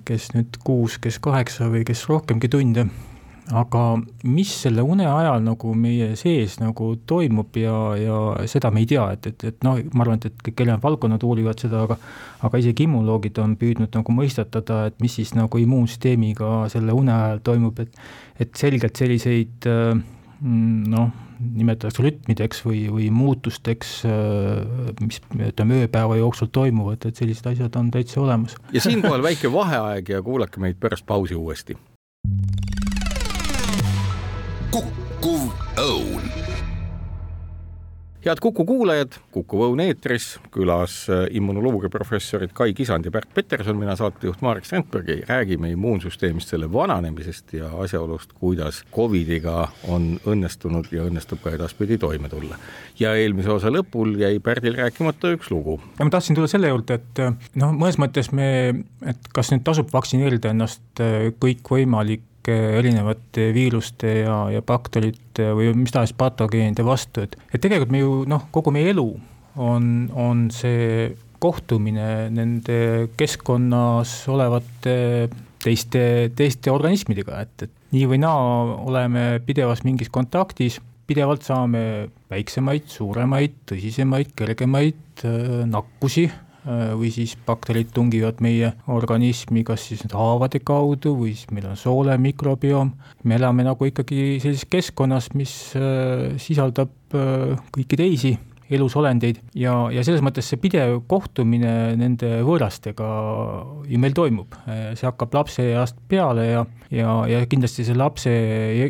[0.07, 2.87] kes nüüd kuus, kes kaheksa või kes rohkemgi tunde
[3.53, 3.81] aga
[4.25, 9.05] mis selle une ajal nagu meie sees nagu toimub ja, ja seda me ei tea,
[9.13, 11.99] et, et, et noh, ma arvan, et, et kõik erinevalt valdkonnad uurivad seda, aga
[12.45, 17.45] aga isegi immunoloogid on püüdnud nagu mõistatada, et mis siis nagu immuunsüsteemiga selle une ajal
[17.45, 18.01] toimub, et
[18.41, 21.13] et selgelt selliseid mm, noh,
[21.45, 23.95] nimetatakse rütmideks või, või muutusteks,
[25.05, 28.57] mis ütleme, ööpäeva jooksul toimuvad, et sellised asjad on täitsa olemas.
[28.73, 31.77] ja siinkohal väike vaheaeg ja kuulake meid pärast pausi uuesti
[34.75, 35.43] kukkuv
[35.79, 36.25] õun
[38.25, 43.77] head Kuku kuulajad, Kuku Õun eetris, külas äh, immunoloogia professorid Kai Kisand ja Pärt Peterson,
[43.79, 51.07] mina saatejuht Marek Strandberg, räägime immuunsüsteemist, selle vananemisest ja asjaolust, kuidas Covidiga on õnnestunud ja
[51.07, 52.59] õnnestub ka edaspidi toime tulla.
[52.99, 55.79] ja eelmise osa lõpul jäi Pärdil rääkimata üks lugu.
[56.01, 58.49] ma tahtsin tulla selle juurde, et noh, mõnes mõttes me,
[59.07, 65.95] et kas nüüd tasub vaktsineerida ennast äh, kõikvõimalik erinevate viiruste ja, ja bakterite või mis
[65.95, 69.07] tahes patogeenide vastu, et, et tegelikult me ju noh, kogu meie elu
[69.57, 72.79] on, on see kohtumine nende
[73.19, 74.97] keskkonnas olevate
[75.65, 76.05] teiste,
[76.37, 83.61] teiste organismidega, et, et nii või naa oleme pidevas mingis kontaktis, pidevalt saame väiksemaid, suuremaid,
[83.69, 86.29] tõsisemaid, kergemaid äh, nakkusi
[86.65, 91.77] või siis bakterid tungivad meie organismi kas siis nüüd haavade kaudu või siis meil on
[91.77, 92.95] soole mikrobioom.
[93.25, 98.35] me elame nagu ikkagi sellises keskkonnas, mis äh, sisaldab äh, kõiki teisi
[98.73, 103.09] elusolendeid ja, ja selles mõttes see pidev kohtumine nende võõrastega
[103.91, 104.57] ju meil toimub.
[104.67, 108.33] see hakkab lapseeast peale ja, ja, ja kindlasti see lapse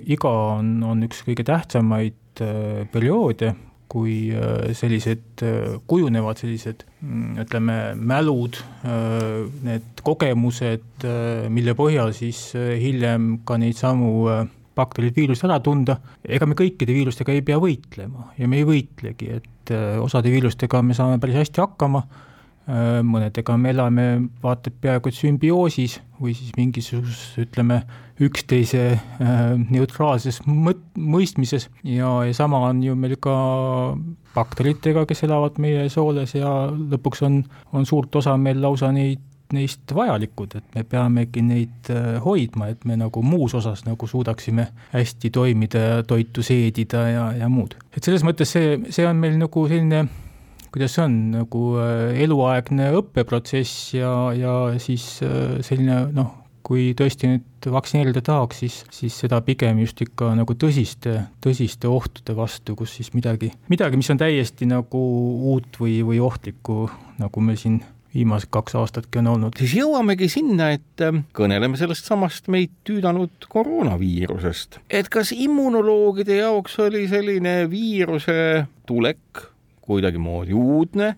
[0.07, 3.55] iga on, on üks kõige tähtsamaid äh, perioode,
[3.95, 8.59] kui äh, sellised äh, kujunevad sellised mm, ütleme, mälud,
[9.65, 11.07] need kogemused,
[11.55, 14.11] mille põhjal siis hiljem ka neid samu
[14.75, 19.31] bakterid, viirust ära tunda, ega me kõikide viirustega ei pea võitlema ja me ei võitlegi,
[19.39, 22.34] et äh, osade viirustega me saame päris hästi hakkama, äh,
[23.05, 24.05] mõnedega me elame
[24.43, 27.83] vaata et peaaegu et sümbioosis või siis mingisuguses, ütleme,
[28.25, 33.35] üksteise äh, neutraalses mõt-, mõistmises ja, ja sama on ju meil ka
[34.35, 37.43] bakteritega, kes elavad meie sooles ja lõpuks on,
[37.75, 39.23] on suurt osa meil lausa neid
[39.55, 44.67] neist vajalikud, et me peamegi neid äh, hoidma, et me nagu muus osas nagu suudaksime
[44.95, 47.77] hästi toimida ja toitu seedida ja, ja muud.
[47.95, 50.07] et selles mõttes see, see on meil nagu selline
[50.75, 56.33] kuidas see on, nagu äh, eluaegne õppeprotsess ja, ja siis äh, selline noh,
[56.65, 62.35] kui tõesti nüüd vaktsineerida tahaks, siis, siis seda pigem just ikka nagu tõsiste, tõsiste ohtude
[62.37, 65.03] vastu, kus siis midagi, midagi, mis on täiesti nagu
[65.53, 66.89] uut või, või ohtlikku,
[67.21, 67.83] nagu me siin
[68.15, 69.57] viimased kaks aastatki on olnud.
[69.59, 74.81] siis jõuamegi sinna, et ähm, kõneleme sellest samast meid tüüdanud koroonaviirusest.
[74.91, 79.51] et kas immunoloogide jaoks oli selline viiruse tulek
[79.85, 81.15] kuidagimoodi uudne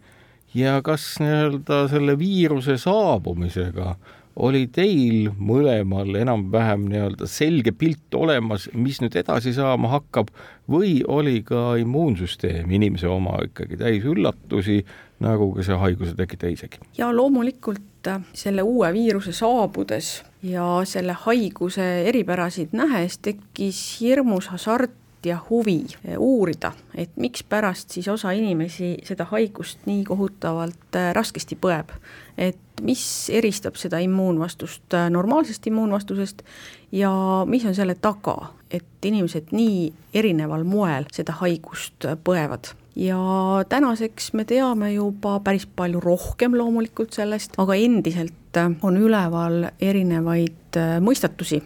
[0.54, 3.94] ja kas nii-öelda selle viiruse saabumisega
[4.36, 10.28] oli teil mõlemal enam-vähem nii-öelda selge pilt olemas, mis nüüd edasi saama hakkab
[10.70, 14.82] või oli ka immuunsüsteem inimese oma ikkagi täis üllatusi,
[15.24, 16.82] nagu ka see haiguse tekitaja isegi?
[16.98, 24.92] ja loomulikult äh, selle uue viiruse saabudes ja selle haiguse eripärasid nähes tekkis hirmus hasart
[25.26, 31.58] ja huvi äh, uurida, et mikspärast siis osa inimesi seda haigust nii kohutavalt äh, raskesti
[31.60, 31.92] põeb.
[32.38, 36.42] Et mis eristab seda immuunvastust äh, normaalsest immuunvastusest
[36.92, 37.12] ja
[37.46, 38.36] mis on selle taga,
[38.70, 42.72] et inimesed nii erineval moel seda haigust põevad.
[42.96, 43.18] Ja
[43.68, 51.60] tänaseks me teame juba päris palju rohkem loomulikult sellest, aga endiselt on üleval erinevaid mõistatusi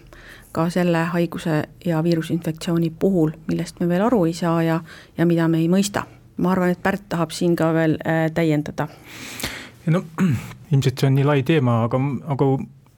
[0.53, 4.81] ka selle haiguse ja viirusinfektsiooni puhul, millest me veel aru ei saa ja,
[5.19, 6.07] ja mida me ei mõista.
[6.41, 8.89] ma arvan, et Pärt tahab siin ka veel äh, täiendada
[9.87, 10.05] no
[10.73, 12.01] ilmselt see on nii lai teema, aga,
[12.33, 12.49] aga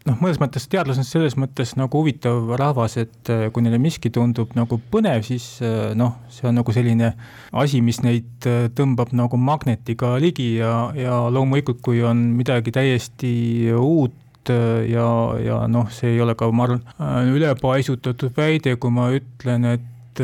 [0.07, 4.55] noh, mõnes mõttes teadlased selles mõttes nagu huvitav rahvas, et äh, kui neile miski tundub
[4.59, 7.13] nagu põnev, siis äh, noh, see on nagu selline
[7.65, 13.35] asi, mis neid tõmbab nagu magnetiga ligi ja, ja loomulikult, kui on midagi täiesti
[13.77, 14.17] uut,
[14.51, 15.07] ja,
[15.39, 16.83] ja noh, see ei ole ka, ma arvan,
[17.31, 20.23] ülepaisutatud väide, kui ma ütlen, et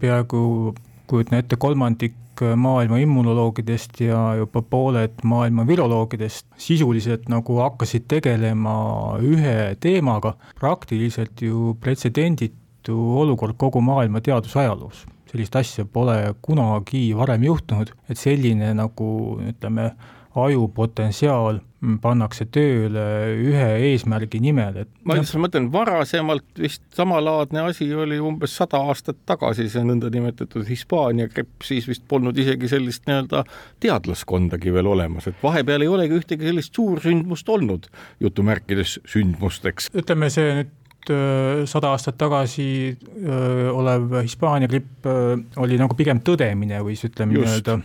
[0.00, 0.74] peaaegu
[1.06, 2.14] kujutan ette, kolmandik
[2.56, 8.76] maailma immunoloogidest ja juba pooled maailma viroloogidest sisuliselt nagu hakkasid tegelema
[9.24, 15.06] ühe teemaga, praktiliselt ju pretsedenditu olukord kogu maailma teadusajaloos.
[15.30, 19.08] Sellist asja pole kunagi varem juhtunud, et selline nagu
[19.42, 19.90] ütleme,
[20.36, 21.60] ajupotentsiaal
[22.02, 23.02] pannakse tööle
[23.36, 29.20] ühe eesmärgi nimel, et ma just mõtlen, varasemalt vist samalaadne asi oli umbes sada aastat
[29.28, 33.44] tagasi, see nõndanimetatud Hispaania gripp, siis vist polnud isegi sellist nii-öelda
[33.84, 37.90] teadlaskondagi veel olemas, et vahepeal ei olegi ühtegi sellist suursündmust olnud,
[38.24, 39.92] jutumärkides sündmusteks.
[39.94, 40.74] ütleme, see nüüd
[41.06, 46.96] Äh, sada aastat tagasi öö, äh, olev Hispaania gripp äh, oli nagu pigem tõdemine või
[46.96, 47.76] siis ütleme nii-öelda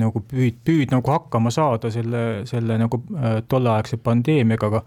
[0.00, 3.02] nagu püüd, püüd nagu hakkama saada selle, selle nagu
[3.48, 4.82] tolleaegse pandeemiaga, aga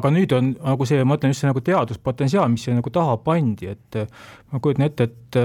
[0.00, 3.18] aga nüüd on nagu see, ma ütlen just see nagu teaduspotentsiaal, mis siia nagu taha
[3.20, 5.40] pandi, et ma kujutan ette, et,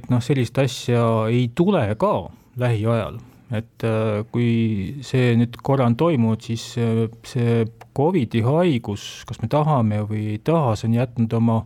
[0.00, 2.14] et noh, sellist asja ei tule ka
[2.58, 7.64] lähiajal et äh, kui see nüüd korra on toimunud, siis äh, see
[7.96, 11.64] Covidi haigus, kas me tahame või ei taha, see on jätnud oma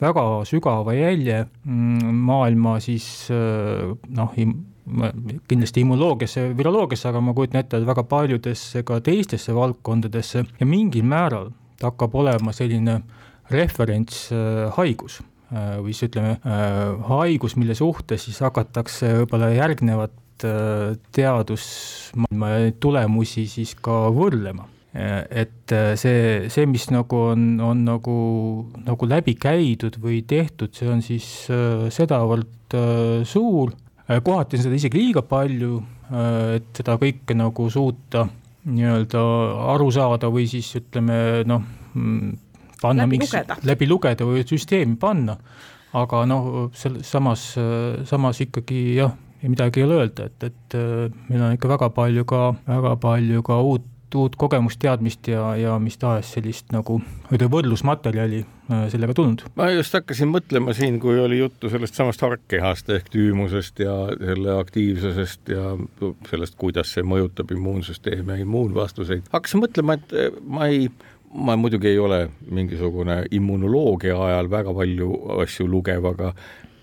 [0.00, 4.32] väga sügava jälje mm, maailma siis äh, noh,
[5.50, 11.04] kindlasti immunoloogiasse, viroloogiasse, aga ma kujutan ette, et väga paljudesse ka teistesse valdkondadesse ja mingil
[11.04, 13.00] määral ta hakkab olema selline
[13.52, 15.18] referentshaigus
[15.50, 16.38] või siis ütleme,
[17.10, 22.48] haigus, mille suhtes siis hakatakse võib-olla järgnevat Äh, teadusmaailma
[22.80, 24.66] tulemusi siis ka võrdlema.
[24.96, 28.16] et äh, see, see, mis nagu on, on nagu,
[28.84, 32.76] nagu läbi käidud või tehtud, see on siis äh, sedavõrd
[33.28, 33.72] suur,
[34.08, 35.76] kohati on seda isegi liiga palju,
[36.56, 38.24] et seda kõike nagu suuta
[38.66, 39.20] nii-öelda
[39.72, 41.62] aru saada või siis ütleme noh,
[41.94, 42.32] mm,
[42.82, 43.56] panna läbi lugeda.
[43.70, 45.38] läbi lugeda või süsteemi panna,
[45.96, 47.52] aga noh, selles samas,
[48.10, 49.14] samas ikkagi jah
[49.48, 50.78] midagi ei ole öelda, et, et
[51.28, 55.76] meil on ikka väga palju ka, väga palju ka uut uut kogemust, teadmist ja, ja
[55.82, 59.42] mis tahes sellist nagu ütleme, võrdlusmaterjali äh, sellega tulnud.
[59.58, 64.56] ma just hakkasin mõtlema siin, kui oli juttu sellest samast harkkehast ehk tüümusest ja selle
[64.60, 65.74] aktiivsusest ja
[66.30, 70.88] sellest, kuidas see mõjutab immuunsüsteemi ja immuunvastuseid, hakkasin mõtlema, et äh, ma ei
[71.36, 75.08] ma muidugi ei ole mingisugune immunoloogia ajal väga palju
[75.42, 76.30] asju lugev, aga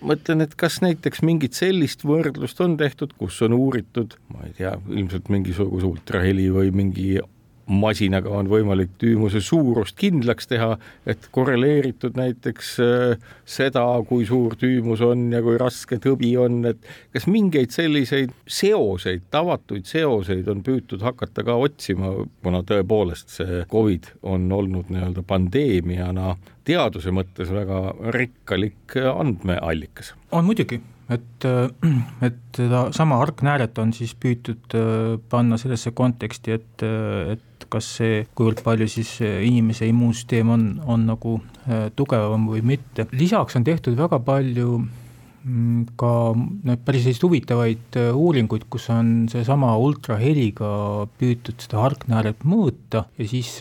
[0.04, 4.76] mõtlen, et kas näiteks mingit sellist võrdlust on tehtud, kus on uuritud, ma ei tea,
[4.92, 7.08] ilmselt mingisuguse ultraheli või mingi
[7.67, 10.76] masinaga on võimalik tüümuse suurust kindlaks teha,
[11.08, 16.89] et korreleeritud näiteks äh, seda, kui suur tüümus on ja kui raske tõbi on, et
[17.15, 24.12] kas mingeid selliseid seoseid, tavatuid seoseid on püütud hakata ka otsima, kuna tõepoolest see Covid
[24.28, 26.36] on olnud nii-öelda pandeemiana
[26.67, 30.13] teaduse mõttes väga rikkalik andmeallikas.
[30.32, 30.82] on muidugi,
[31.17, 31.69] et, äh,
[32.28, 38.23] et sedasama harknääret on siis püütud äh, panna sellesse konteksti, et, äh, et kas see,
[38.38, 41.38] kuivõrd palju siis inimese immuunsüsteem on, on nagu
[41.97, 48.67] tugevam või mitte, lisaks on tehtud väga palju mm, ka noh, päris selliseid huvitavaid uuringuid,
[48.69, 50.73] kus on seesama ultraheliga
[51.17, 53.56] püütud seda harknääret mõõta ja siis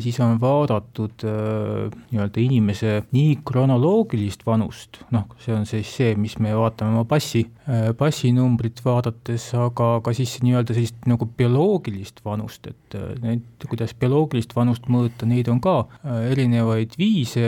[0.00, 6.38] siis on vaadatud äh, nii-öelda inimese nii kronoloogilist vanust, noh, see on siis see, mis
[6.40, 12.70] me vaatame oma passi äh,, passinumbrit vaadates, aga ka siis nii-öelda sellist nagu bioloogilist vanust,
[12.72, 15.82] et äh, need, kuidas bioloogilist vanust mõõta, neid on ka
[16.30, 17.44] erinevaid viise,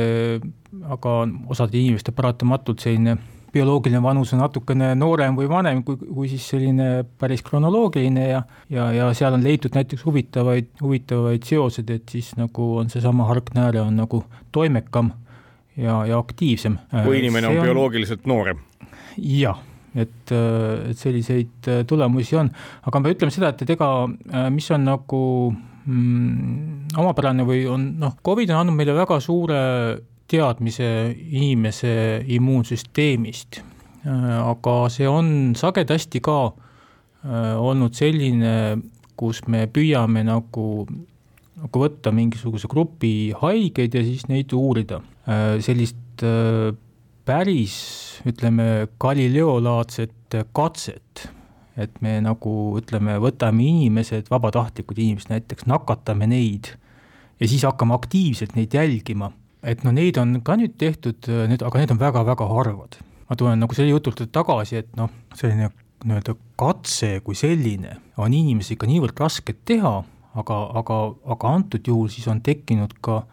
[0.92, 1.16] aga
[1.49, 3.16] osadel inimestel paratamatult selline
[3.57, 8.42] bioloogiline vanus on natukene noorem või vanem kui, kui siis selline päris kronoloogiline ja
[8.73, 13.81] ja, ja seal on leitud näiteks huvitavaid, huvitavaid seoseid, et siis nagu on seesama harknääre
[13.85, 15.12] on nagu toimekam
[15.77, 16.79] ja, ja aktiivsem.
[17.05, 18.61] kui inimene on, on bioloogiliselt noorem?
[19.16, 19.62] jah
[19.97, 22.51] et, et selliseid tulemusi on,
[22.88, 23.88] aga me ütleme seda, et, et ega
[24.53, 25.23] mis on nagu
[25.87, 29.62] mm, omapärane või on noh, Covid on andnud meile väga suure
[30.31, 33.61] teadmise inimese immuunsüsteemist,
[34.07, 38.55] aga see on sagedasti ka äh, olnud selline,
[39.19, 40.87] kus me püüame nagu,
[41.59, 45.01] nagu võtta mingisuguse grupi haigeid ja siis neid uurida.
[45.27, 46.75] Äh, sellist äh,
[47.27, 47.79] päris,
[48.29, 51.27] ütleme, Galileo-laadset katset,
[51.77, 56.71] et me nagu ütleme, võtame inimesed, vabatahtlikud inimesed näiteks, nakatame neid
[57.41, 59.33] ja siis hakkame aktiivselt neid jälgima
[59.66, 63.00] et no neid on ka nüüd tehtud, need, aga need on väga-väga harvad.
[63.26, 65.72] ma tulen nagu selle jutult tagasi, et noh, selline
[66.07, 69.96] nii-öelda katse kui selline on inimesi ikka niivõrd raske teha,
[70.38, 70.98] aga, aga,
[71.35, 73.24] aga antud juhul siis on tekkinud ka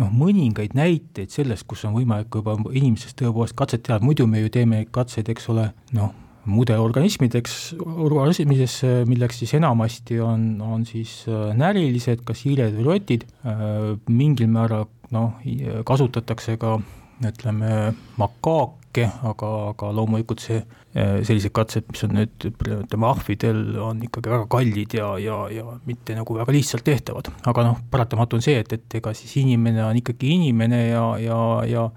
[0.00, 4.52] noh, mõningaid näiteid sellest, kus on võimalik juba inimesest tõepoolest katset teha, muidu me ju
[4.54, 6.12] teeme katseid, eks ole, noh,
[6.50, 13.94] mudelorganismideks, organismidesse, milleks siis enamasti on, on siis äh, närilised, kas hiired või rotid, äh,
[14.12, 15.40] mingil määral noh,
[15.86, 16.78] kasutatakse ka
[17.24, 20.60] ütleme, makaake, aga, aga loomulikult see,
[20.94, 26.16] sellised katsed, mis on nüüd ütleme ahvidel, on ikkagi väga kallid ja, ja, ja mitte
[26.18, 27.30] nagu väga lihtsalt tehtavad.
[27.46, 31.40] aga noh, paratamatu on see, et, et ega siis inimene on ikkagi inimene ja, ja,
[31.70, 31.88] ja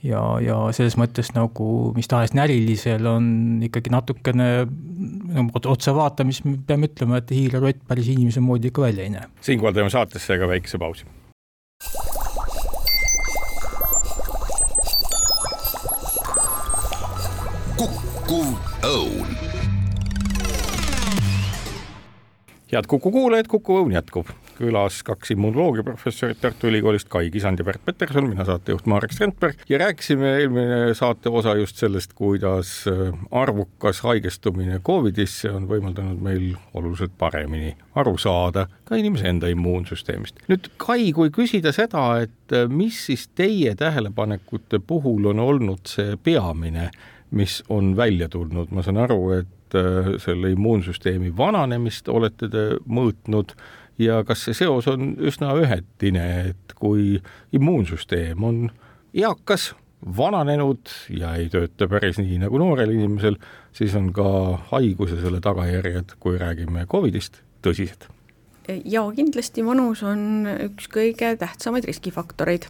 [0.00, 3.24] ja, ja selles mõttes nagu mis tahes närilisel on
[3.66, 9.12] ikkagi natukene nagu otsa vaatamist, peame ütlema, et hiilerott päris inimese moodi ikka välja ei
[9.12, 9.28] näe.
[9.44, 11.04] siinkohal teeme saatesse ka väikese pausi
[22.72, 24.30] head Kuku kuulajad, Kuku Õun jätkub.
[24.60, 29.62] külas kaks immunoloogia professorit Tartu Ülikoolist, Kai Kisand ja Bert Peterson, mina saatejuht Marek Strandberg
[29.68, 36.50] ja rääkisime eelmine saate osa just sellest, kuidas äh, arvukas haigestumine Covidisse on võimaldanud meil
[36.74, 40.44] oluliselt paremini aru saada ka inimese enda immuunsüsteemist.
[40.52, 46.20] nüüd Kai, kui küsida seda, et äh, mis siis teie tähelepanekute puhul on olnud see
[46.20, 46.90] peamine
[47.30, 53.54] mis on välja tulnud, ma saan aru, et äh, selle immuunsüsteemi vananemist olete te mõõtnud
[54.00, 57.20] ja kas see seos on üsna ühetine, et kui
[57.56, 58.62] immuunsüsteem on
[59.14, 63.36] eakas, vananenud ja ei tööta päris nii nagu noorel inimesel,
[63.76, 64.24] siis on ka
[64.70, 68.08] haigus ja selle tagajärjed, kui räägime Covidist, tõsised.
[68.84, 72.68] ja kindlasti vanus on üks kõige tähtsamaid riskifaktoreid,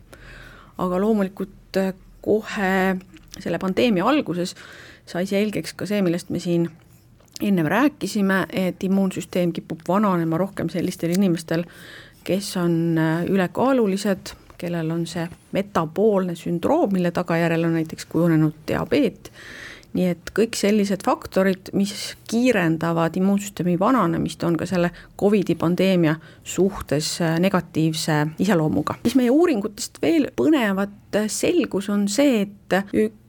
[0.80, 1.78] aga loomulikult
[2.24, 2.74] kohe
[3.38, 4.57] selle pandeemia alguses
[5.07, 6.68] sai selgeks ka see, millest me siin
[7.41, 11.64] ennem rääkisime, et immuunsüsteem kipub vananema rohkem sellistel inimestel,
[12.24, 15.24] kes on äh, ülekaalulised, kellel on see
[15.57, 19.32] metaboolne sündroom, mille tagajärjel on näiteks kujunenud diabeet
[19.97, 21.93] nii et kõik sellised faktorid, mis
[22.30, 26.14] kiirendavad immuunsüsteemi vananemist, on ka selle Covidi pandeemia
[26.45, 29.01] suhtes negatiivse iseloomuga.
[29.05, 33.19] mis meie uuringutest veel põnevat selgus, on see, et üks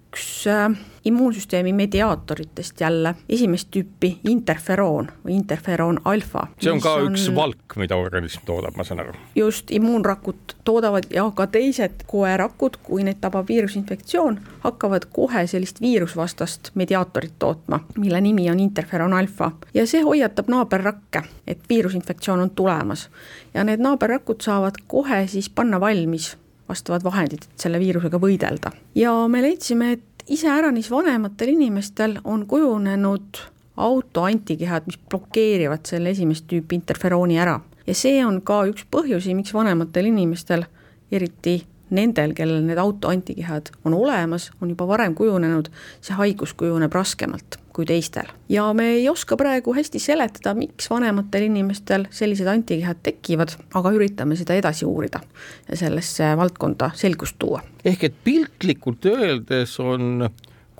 [1.06, 6.48] immuunsüsteemi mediaatoritest jälle, esimest tüüpi interferoon või interferoon alfa.
[6.60, 7.16] see on ka on...
[7.16, 9.14] üks valk, mida organism toodab, ma saan aru.
[9.36, 16.72] just, immuunrakud toodavad ja ka teised koerakud, kui neid tabab viirusinfektsioon, hakkavad kohe sellist viirusvastast
[16.76, 23.10] mediaatorit tootma, mille nimi on interferoon alfa ja see hoiatab naaberrakke, et viirusinfektsioon on tulemas.
[23.54, 26.36] ja need naaberrakud saavad kohe siis panna valmis
[26.72, 28.74] vastavad vahendid, et selle viirusega võidelda.
[28.96, 33.44] ja me leidsime, et iseäranis vanematel inimestel on kujunenud
[33.82, 37.60] autoantikehad, mis blokeerivad selle esimest tüüpi interferooni ära.
[37.88, 40.66] ja see on ka üks põhjusi, miks vanematel inimestel,
[41.12, 41.62] eriti
[41.92, 45.68] nendel, kellel need autoantikehad on olemas, on juba varem kujunenud,
[46.02, 48.30] see haigus kujuneb raskemalt kui teistel.
[48.50, 54.38] ja me ei oska praegu hästi seletada, miks vanematel inimestel sellised antikehad tekivad, aga üritame
[54.40, 55.22] seda edasi uurida
[55.70, 57.62] ja sellesse valdkonda selgust tuua.
[57.86, 60.30] ehk et piltlikult öeldes on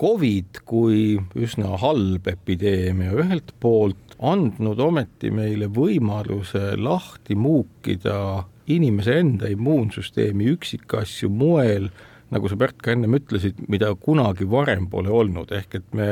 [0.02, 9.50] Covid kui üsna halb epideemia ühelt poolt andnud ometi meile võimaluse lahti muukida inimese enda
[9.50, 11.88] immuunsüsteemi üksikasju moel,
[12.32, 16.08] nagu sa, Pärt, ka ennem ütlesid, mida kunagi varem pole olnud, ehk et me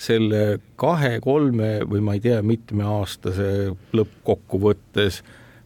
[0.00, 3.48] selle kahe-kolme või ma ei tea, mitmeaastase
[3.96, 5.22] lõppkokkuvõttes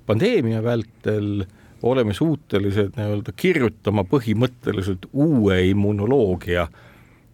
[0.09, 1.45] pandeemia vältel
[1.83, 6.67] oleme suutelised nii-öelda kirjutama põhimõtteliselt uue immunoloogia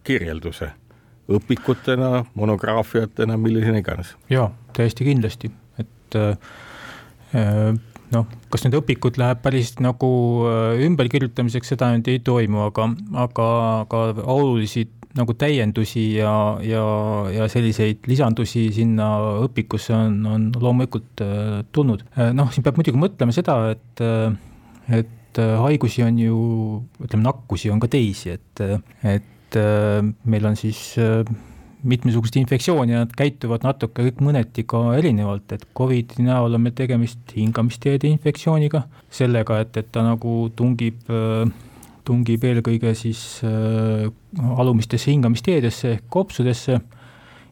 [0.05, 0.69] kirjelduse
[1.31, 4.13] õpikutena, monograafiatena, millisena iganes.
[4.29, 5.49] jaa, täiesti kindlasti,
[5.81, 6.35] et äh,
[8.13, 10.09] noh, kas need õpikud läheb päris nagu
[10.49, 12.89] äh, ümberkirjutamiseks, seda nüüd ei toimu, aga,
[13.25, 13.47] aga,
[13.85, 14.03] aga
[14.35, 14.85] olulisi
[15.15, 16.33] nagu täiendusi ja,
[16.65, 16.83] ja,
[17.31, 19.09] ja selliseid lisandusi sinna
[19.45, 22.03] õpikusse on, on loomulikult äh, tulnud.
[22.17, 24.05] Äh, noh, siin peab muidugi mõtlema seda, et,
[24.91, 26.37] et haigusi on ju,
[27.03, 28.63] ütleme, nakkusi on ka teisi, et,
[29.03, 29.57] et
[30.27, 30.97] meil on siis
[31.85, 36.75] mitmesugust infektsiooni ja nad käituvad natuke kõik mõneti ka erinevalt, et Covidi näol on meil
[36.77, 41.05] tegemist hingamisteede infektsiooniga, sellega, et, et ta nagu tungib,
[42.05, 44.07] tungib eelkõige siis äh,
[44.57, 46.79] alumistesse hingamisteedesse ehk kopsudesse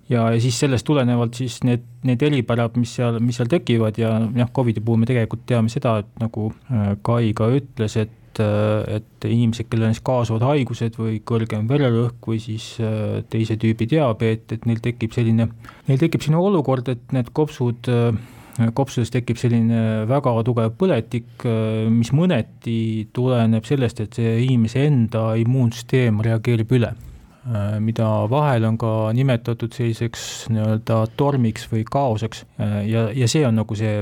[0.10, 4.16] ja, ja siis sellest tulenevalt siis need, need eripärad, mis seal, mis seal tekivad ja
[4.36, 8.98] jah, Covidi puhul me tegelikult teame seda, et nagu äh, Kai ka ütles, et et,
[8.98, 13.88] et inimesed, kellel on siis kaasuvad haigused või kõrgem vererõhk või siis äh, teise tüübi
[13.90, 15.50] diabeet, et neil tekib selline,
[15.88, 21.86] neil tekib selline olukord, et need kopsud, äh, kopsudes tekib selline väga tugev põletik, äh,
[21.92, 26.94] mis mõneti tuleneb sellest, et see inimese enda immuunsüsteem reageerib üle.
[27.84, 32.46] Mida vahel on ka nimetatud selliseks nii-öelda tormiks või kaoseks
[32.88, 33.98] ja, ja see on nagu see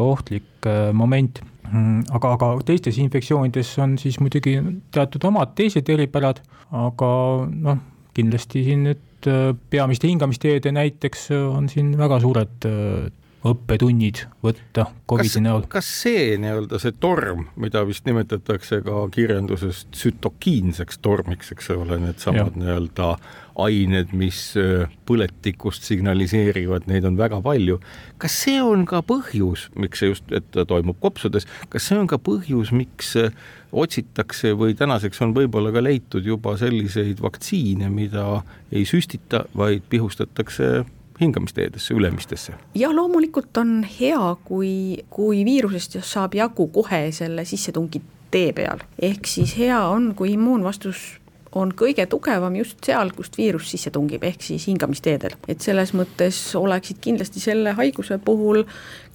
[0.00, 0.64] ohtlik
[0.96, 4.56] moment aga, aga teistes infektsioonides on siis muidugi
[4.94, 6.42] teatud omad teised eripärad,
[6.76, 7.12] aga
[7.50, 7.80] noh,
[8.16, 13.10] kindlasti siin nüüd äh, peamiste hingamisteede näiteks on siin väga suured äh,
[13.46, 15.64] õppetunnid võtta Covidi näol.
[15.72, 22.58] kas see nii-öelda see torm, mida vist nimetatakse ka kirjanduses tsütokiinseks tormiks, eks ole, needsamad
[22.60, 23.14] nii-öelda
[23.60, 27.80] ained, mis äh, põletikust signaliseerivad, neid on väga palju.
[28.20, 32.08] kas see on ka põhjus, miks see just, et ta toimub kopsudes, kas see on
[32.10, 33.32] ka põhjus, miks äh,
[33.72, 40.84] otsitakse või tänaseks on võib-olla ka leitud juba selliseid vaktsiine, mida ei süstita, vaid pihustatakse
[41.20, 42.54] hingamisteedesse, ülemistesse?
[42.74, 44.72] jah, loomulikult on hea, kui,
[45.10, 51.20] kui viirusest saab jagu kohe selle sissetungi tee peal, ehk siis hea on, kui immuunvastus
[51.54, 55.34] on kõige tugevam just seal, kust viirus sisse tungib, ehk siis hingamisteedel.
[55.48, 58.64] et selles mõttes oleksid kindlasti selle haiguse puhul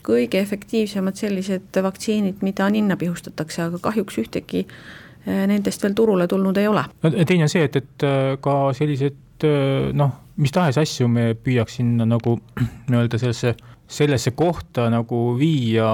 [0.05, 6.57] kõige efektiivsemad sellised vaktsiinid, mida ninna pihustatakse, aga kahjuks ühtegi eh, nendest veel turule tulnud
[6.57, 6.83] ei ole.
[7.03, 11.31] no teine on see, et, et eh, ka sellised eh, noh mis tahes asju me
[11.39, 12.37] püüaks sinna nagu
[12.89, 13.55] nii-öelda sellesse,
[13.87, 15.87] sellesse kohta nagu viia,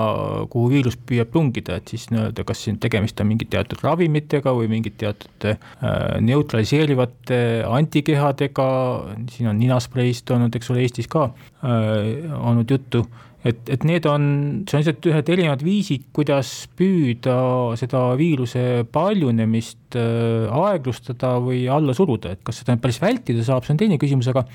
[0.51, 4.69] kuhu viirus püüab tungida, et siis nii-öelda kas siin tegemist on mingite teatud ravimitega või
[4.71, 5.65] mingite teatud äh,
[6.23, 8.69] neutraliseerivate antikehadega,
[9.35, 13.05] siin on ninaspreist olnud, eks ole, Eestis ka äh, olnud juttu
[13.47, 14.23] et, et need on,
[14.69, 17.35] see on lihtsalt ühed erinevad viisid, kuidas püüda
[17.79, 23.75] seda viiruse paljunemist äh, aeglustada või alla suruda, et kas seda päris vältida saab, see
[23.75, 24.45] on teine küsimus, aga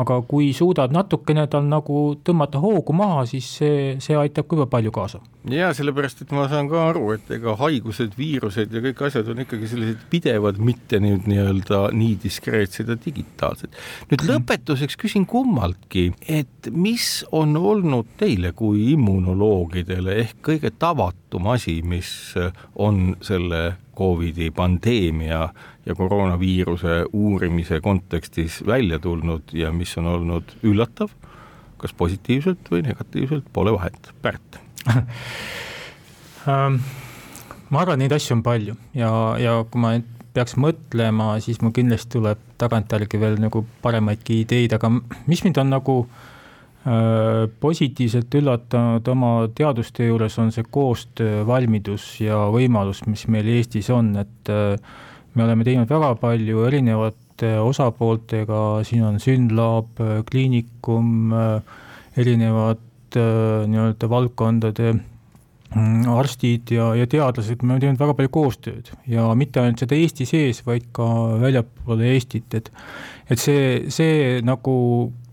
[0.00, 4.66] aga kui suudad natukene tal nagu tõmmata hoogu maha, siis see, see aitab ka juba
[4.70, 5.20] palju kaasa.
[5.50, 9.44] ja sellepärast, et ma saan ka aru, et ega haigused, viirused ja kõik asjad on
[9.44, 13.78] ikkagi sellised pidevad, mitte nüüd nii-öelda nii diskreetsed ja digitaalsed.
[14.10, 21.80] nüüd lõpetuseks küsin kummaltki, et mis on olnud teile kui immunoloogidele ehk kõige tavatum asi,
[21.86, 22.10] mis
[22.74, 23.64] on selle
[23.94, 25.48] Covidi pandeemia
[25.86, 31.12] ja koroonaviiruse uurimise kontekstis välja tulnud ja mis on olnud üllatav,
[31.78, 34.60] kas positiivselt või negatiivselt, pole vahet, Pärt.
[36.44, 36.74] Ähm,
[37.72, 39.08] ma arvan, neid asju on palju ja,
[39.40, 39.94] ja kui ma
[40.34, 44.90] peaks mõtlema, siis mul kindlasti tuleb tagantjärgi veel nagu paremaidki ideid, aga
[45.30, 53.04] mis mind on nagu äh, positiivselt üllatanud oma teadustöö juures, on see koostöövalmidus ja võimalus,
[53.06, 54.74] mis meil Eestis on, et äh,
[55.34, 59.98] me oleme teinud väga palju erinevate osapooltega, siin on Synlab,
[60.30, 61.34] Kliinikum,
[62.16, 68.92] erinevad äh, nii-öelda valdkondade mm, arstid ja, ja teadlased, me oleme teinud väga palju koostööd
[69.10, 71.08] ja mitte ainult seda Eesti sees, vaid ka
[71.42, 72.70] väljapoole Eestit, et
[73.24, 74.74] et see, see nagu,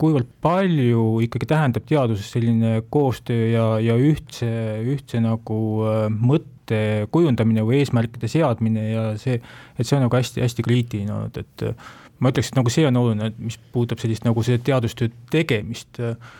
[0.00, 4.48] kuivõrd palju ikkagi tähendab teaduses selline koostöö ja, ja ühtse,
[4.94, 9.40] ühtse nagu äh, mõtte eesmärkide kujundamine või eesmärkide seadmine ja see,
[9.78, 11.76] et see on nagu hästi-hästi kriitiline olnud, et
[12.20, 15.98] ma ütleks, et nagu see on oluline, mis puudutab sellist nagu see teadustöö tegemist,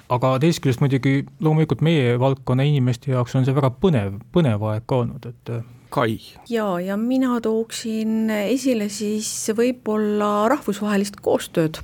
[0.09, 4.87] aga teisest küljest muidugi loomulikult meie valdkonna inimeste jaoks on see väga põnev, põnev aeg
[4.87, 5.55] ka olnud, et
[5.93, 6.17] Kai.
[6.49, 11.83] ja, ja mina tooksin esile siis võib-olla rahvusvahelist koostööd,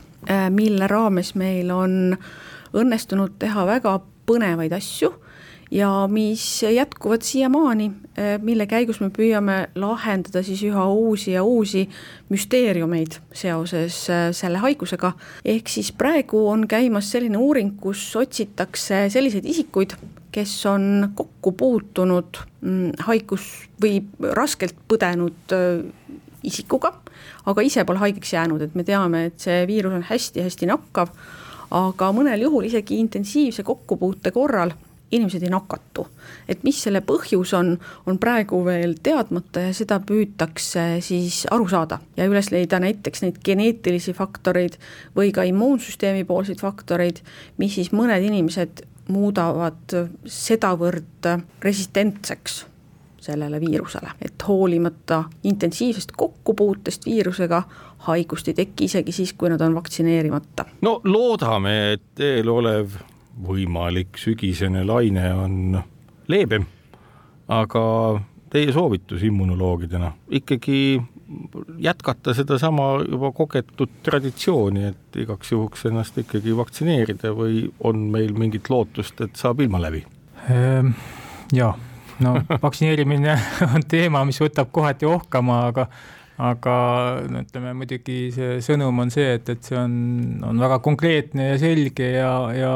[0.51, 2.17] mille raames meil on
[2.73, 5.13] õnnestunud teha väga põnevaid asju
[5.71, 11.89] ja mis jätkuvad siiamaani, eh, mille käigus me püüame lahendada siis üha uusi ja uusi
[12.29, 15.13] müsteeriumeid seoses eh, selle haigusega.
[15.45, 19.93] ehk siis praegu on käimas selline uuring, kus otsitakse selliseid isikuid,
[20.33, 24.01] kes on kokku puutunud mm, haigus või
[24.33, 25.85] raskelt põdenud eh,
[26.43, 26.95] isikuga,
[27.47, 31.13] aga ise pole haigeks jäänud, et me teame, et see viirus on hästi-hästi nakkav,
[31.71, 34.73] aga mõnel juhul isegi intensiivse kokkupuute korral
[35.11, 36.07] inimesed ei nakatu.
[36.49, 37.75] et mis selle põhjus on,
[38.07, 43.41] on praegu veel teadmata ja seda püütakse siis aru saada ja üles leida näiteks neid
[43.45, 44.79] geneetilisi faktoreid
[45.17, 47.23] või ka immuunsüsteemi poolseid faktoreid,
[47.57, 49.97] mis siis mõned inimesed muudavad
[50.29, 51.31] sedavõrd
[51.65, 52.65] resistentseks
[53.29, 57.63] sellele viirusele, et hoolimata intensiivsest kokkupuutest viirusega
[58.09, 60.65] haigust ei teki isegi siis, kui nad on vaktsineerimata.
[60.81, 63.01] no loodame, et eelolev
[63.47, 65.79] võimalik sügisene laine on
[66.29, 66.67] leebem,
[67.49, 67.85] aga
[68.51, 71.01] teie soovitus immunoloogidena ikkagi
[71.79, 78.71] jätkata sedasama juba kogetud traditsiooni, et igaks juhuks ennast ikkagi vaktsineerida või on meil mingit
[78.73, 80.05] lootust, et saab ilma läbi?
[80.49, 80.95] Ehm,
[81.53, 81.75] jaa,
[82.25, 82.35] no
[82.65, 83.37] vaktsineerimine
[83.75, 85.89] on teema, mis võtab kohati ohkama, aga
[86.39, 86.73] aga
[87.27, 89.93] no ütleme muidugi see sõnum on see, et, et see on,
[90.47, 92.75] on väga konkreetne ja selge ja, ja,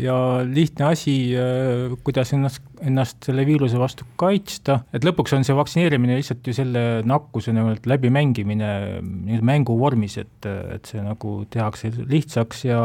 [0.00, 0.16] ja
[0.48, 6.16] lihtne asi, äh, kuidas ennast, ennast selle viiruse vastu kaitsta, et lõpuks on see vaktsineerimine
[6.16, 8.70] lihtsalt ju selle nakkuse nagu läbimängimine
[9.44, 12.80] mängu vormis, et, et see nagu tehakse lihtsaks ja,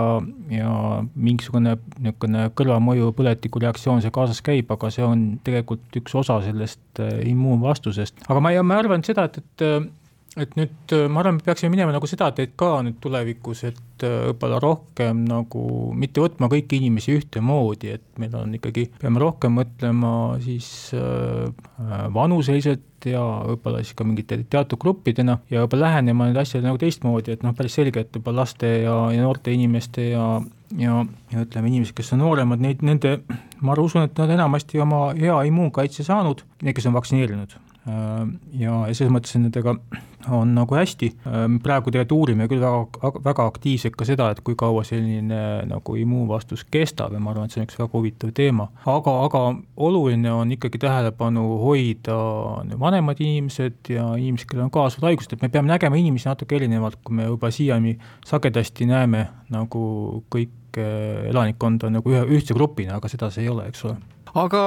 [0.51, 0.73] ja
[1.15, 7.23] mingisugune niisugune kõrvalmõju, põletikureaktsioon see kaasas käib, aga see on tegelikult üks osa sellest äh,
[7.31, 8.27] immuunvastusest.
[8.27, 9.65] aga ma, ma arvan seda, et, et
[10.37, 14.05] et nüüd äh, ma arvan, me peaksime minema nagu seda teed ka nüüd tulevikus, et
[14.05, 15.63] äh, võib-olla rohkem nagu
[15.97, 20.11] mitte võtma kõiki inimesi ühtemoodi, et meil on ikkagi, peame rohkem mõtlema
[20.43, 21.47] siis äh,
[22.13, 27.37] vanuseliselt ja võib-olla siis ka mingite teatud gruppidena ja võib-olla lähenema nende asjadele nagu teistmoodi,
[27.37, 30.27] et noh, päris selge, et võib-olla laste ja, ja noorte inimeste ja
[30.75, 30.97] ja,
[31.31, 33.21] ja ütleme, inimesed, kes on nooremad, neid, nende,
[33.63, 37.55] ma usun, et nad enamasti oma hea immuunkaitse saanud, need, kes on vaktsineerinud
[37.87, 39.77] ja, ja selles mõttes nendega
[40.33, 44.57] on nagu hästi, äh, praegu tegelikult uurime küll väga, väga aktiivselt ka seda, et kui
[44.59, 48.67] kaua selline nagu immuunvastus kestab ja ma arvan, et see on üks väga huvitav teema,
[48.85, 49.43] aga, aga
[49.87, 52.17] oluline on ikkagi tähelepanu hoida
[52.81, 56.99] vanemad inimesed ja inimesed, kellel on kaasvad haigused, et me peame nägema inimesi natuke erinevalt,
[57.03, 63.31] kui me juba siiani sagedasti näeme nagu kõik elanikkonda nagu ühe, ühtse grupina, aga seda
[63.33, 63.97] see ei ole, eks ole.
[64.35, 64.61] aga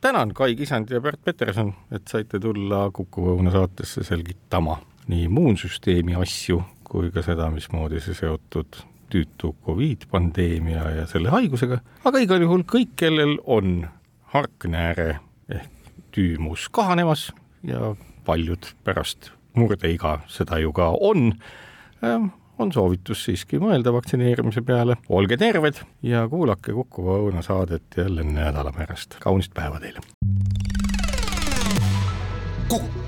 [0.00, 4.78] tänan, Kai Kisand ja Pärt Peterson, et saite tulla Kuku Õuna saatesse selgitama
[5.08, 8.80] nii immuunsüsteemi asju kui ka seda, mismoodi see seotud
[9.12, 13.82] tüütu Covid pandeemia ja selle haigusega, aga igal juhul kõik, kellel on
[14.34, 15.18] harknääre
[15.48, 17.28] ehk tüümus kahanemas
[17.66, 17.94] ja
[18.28, 21.32] paljud pärast murdeiga seda ju ka on,
[22.04, 24.96] ähm, on soovitus siiski mõelda vaktsineerimise peale.
[25.08, 29.18] olge terved ja kuulake Kuku Õuna saadet jälle nädala pärast.
[29.20, 30.00] kaunist päeva teile.
[32.68, 33.07] kukk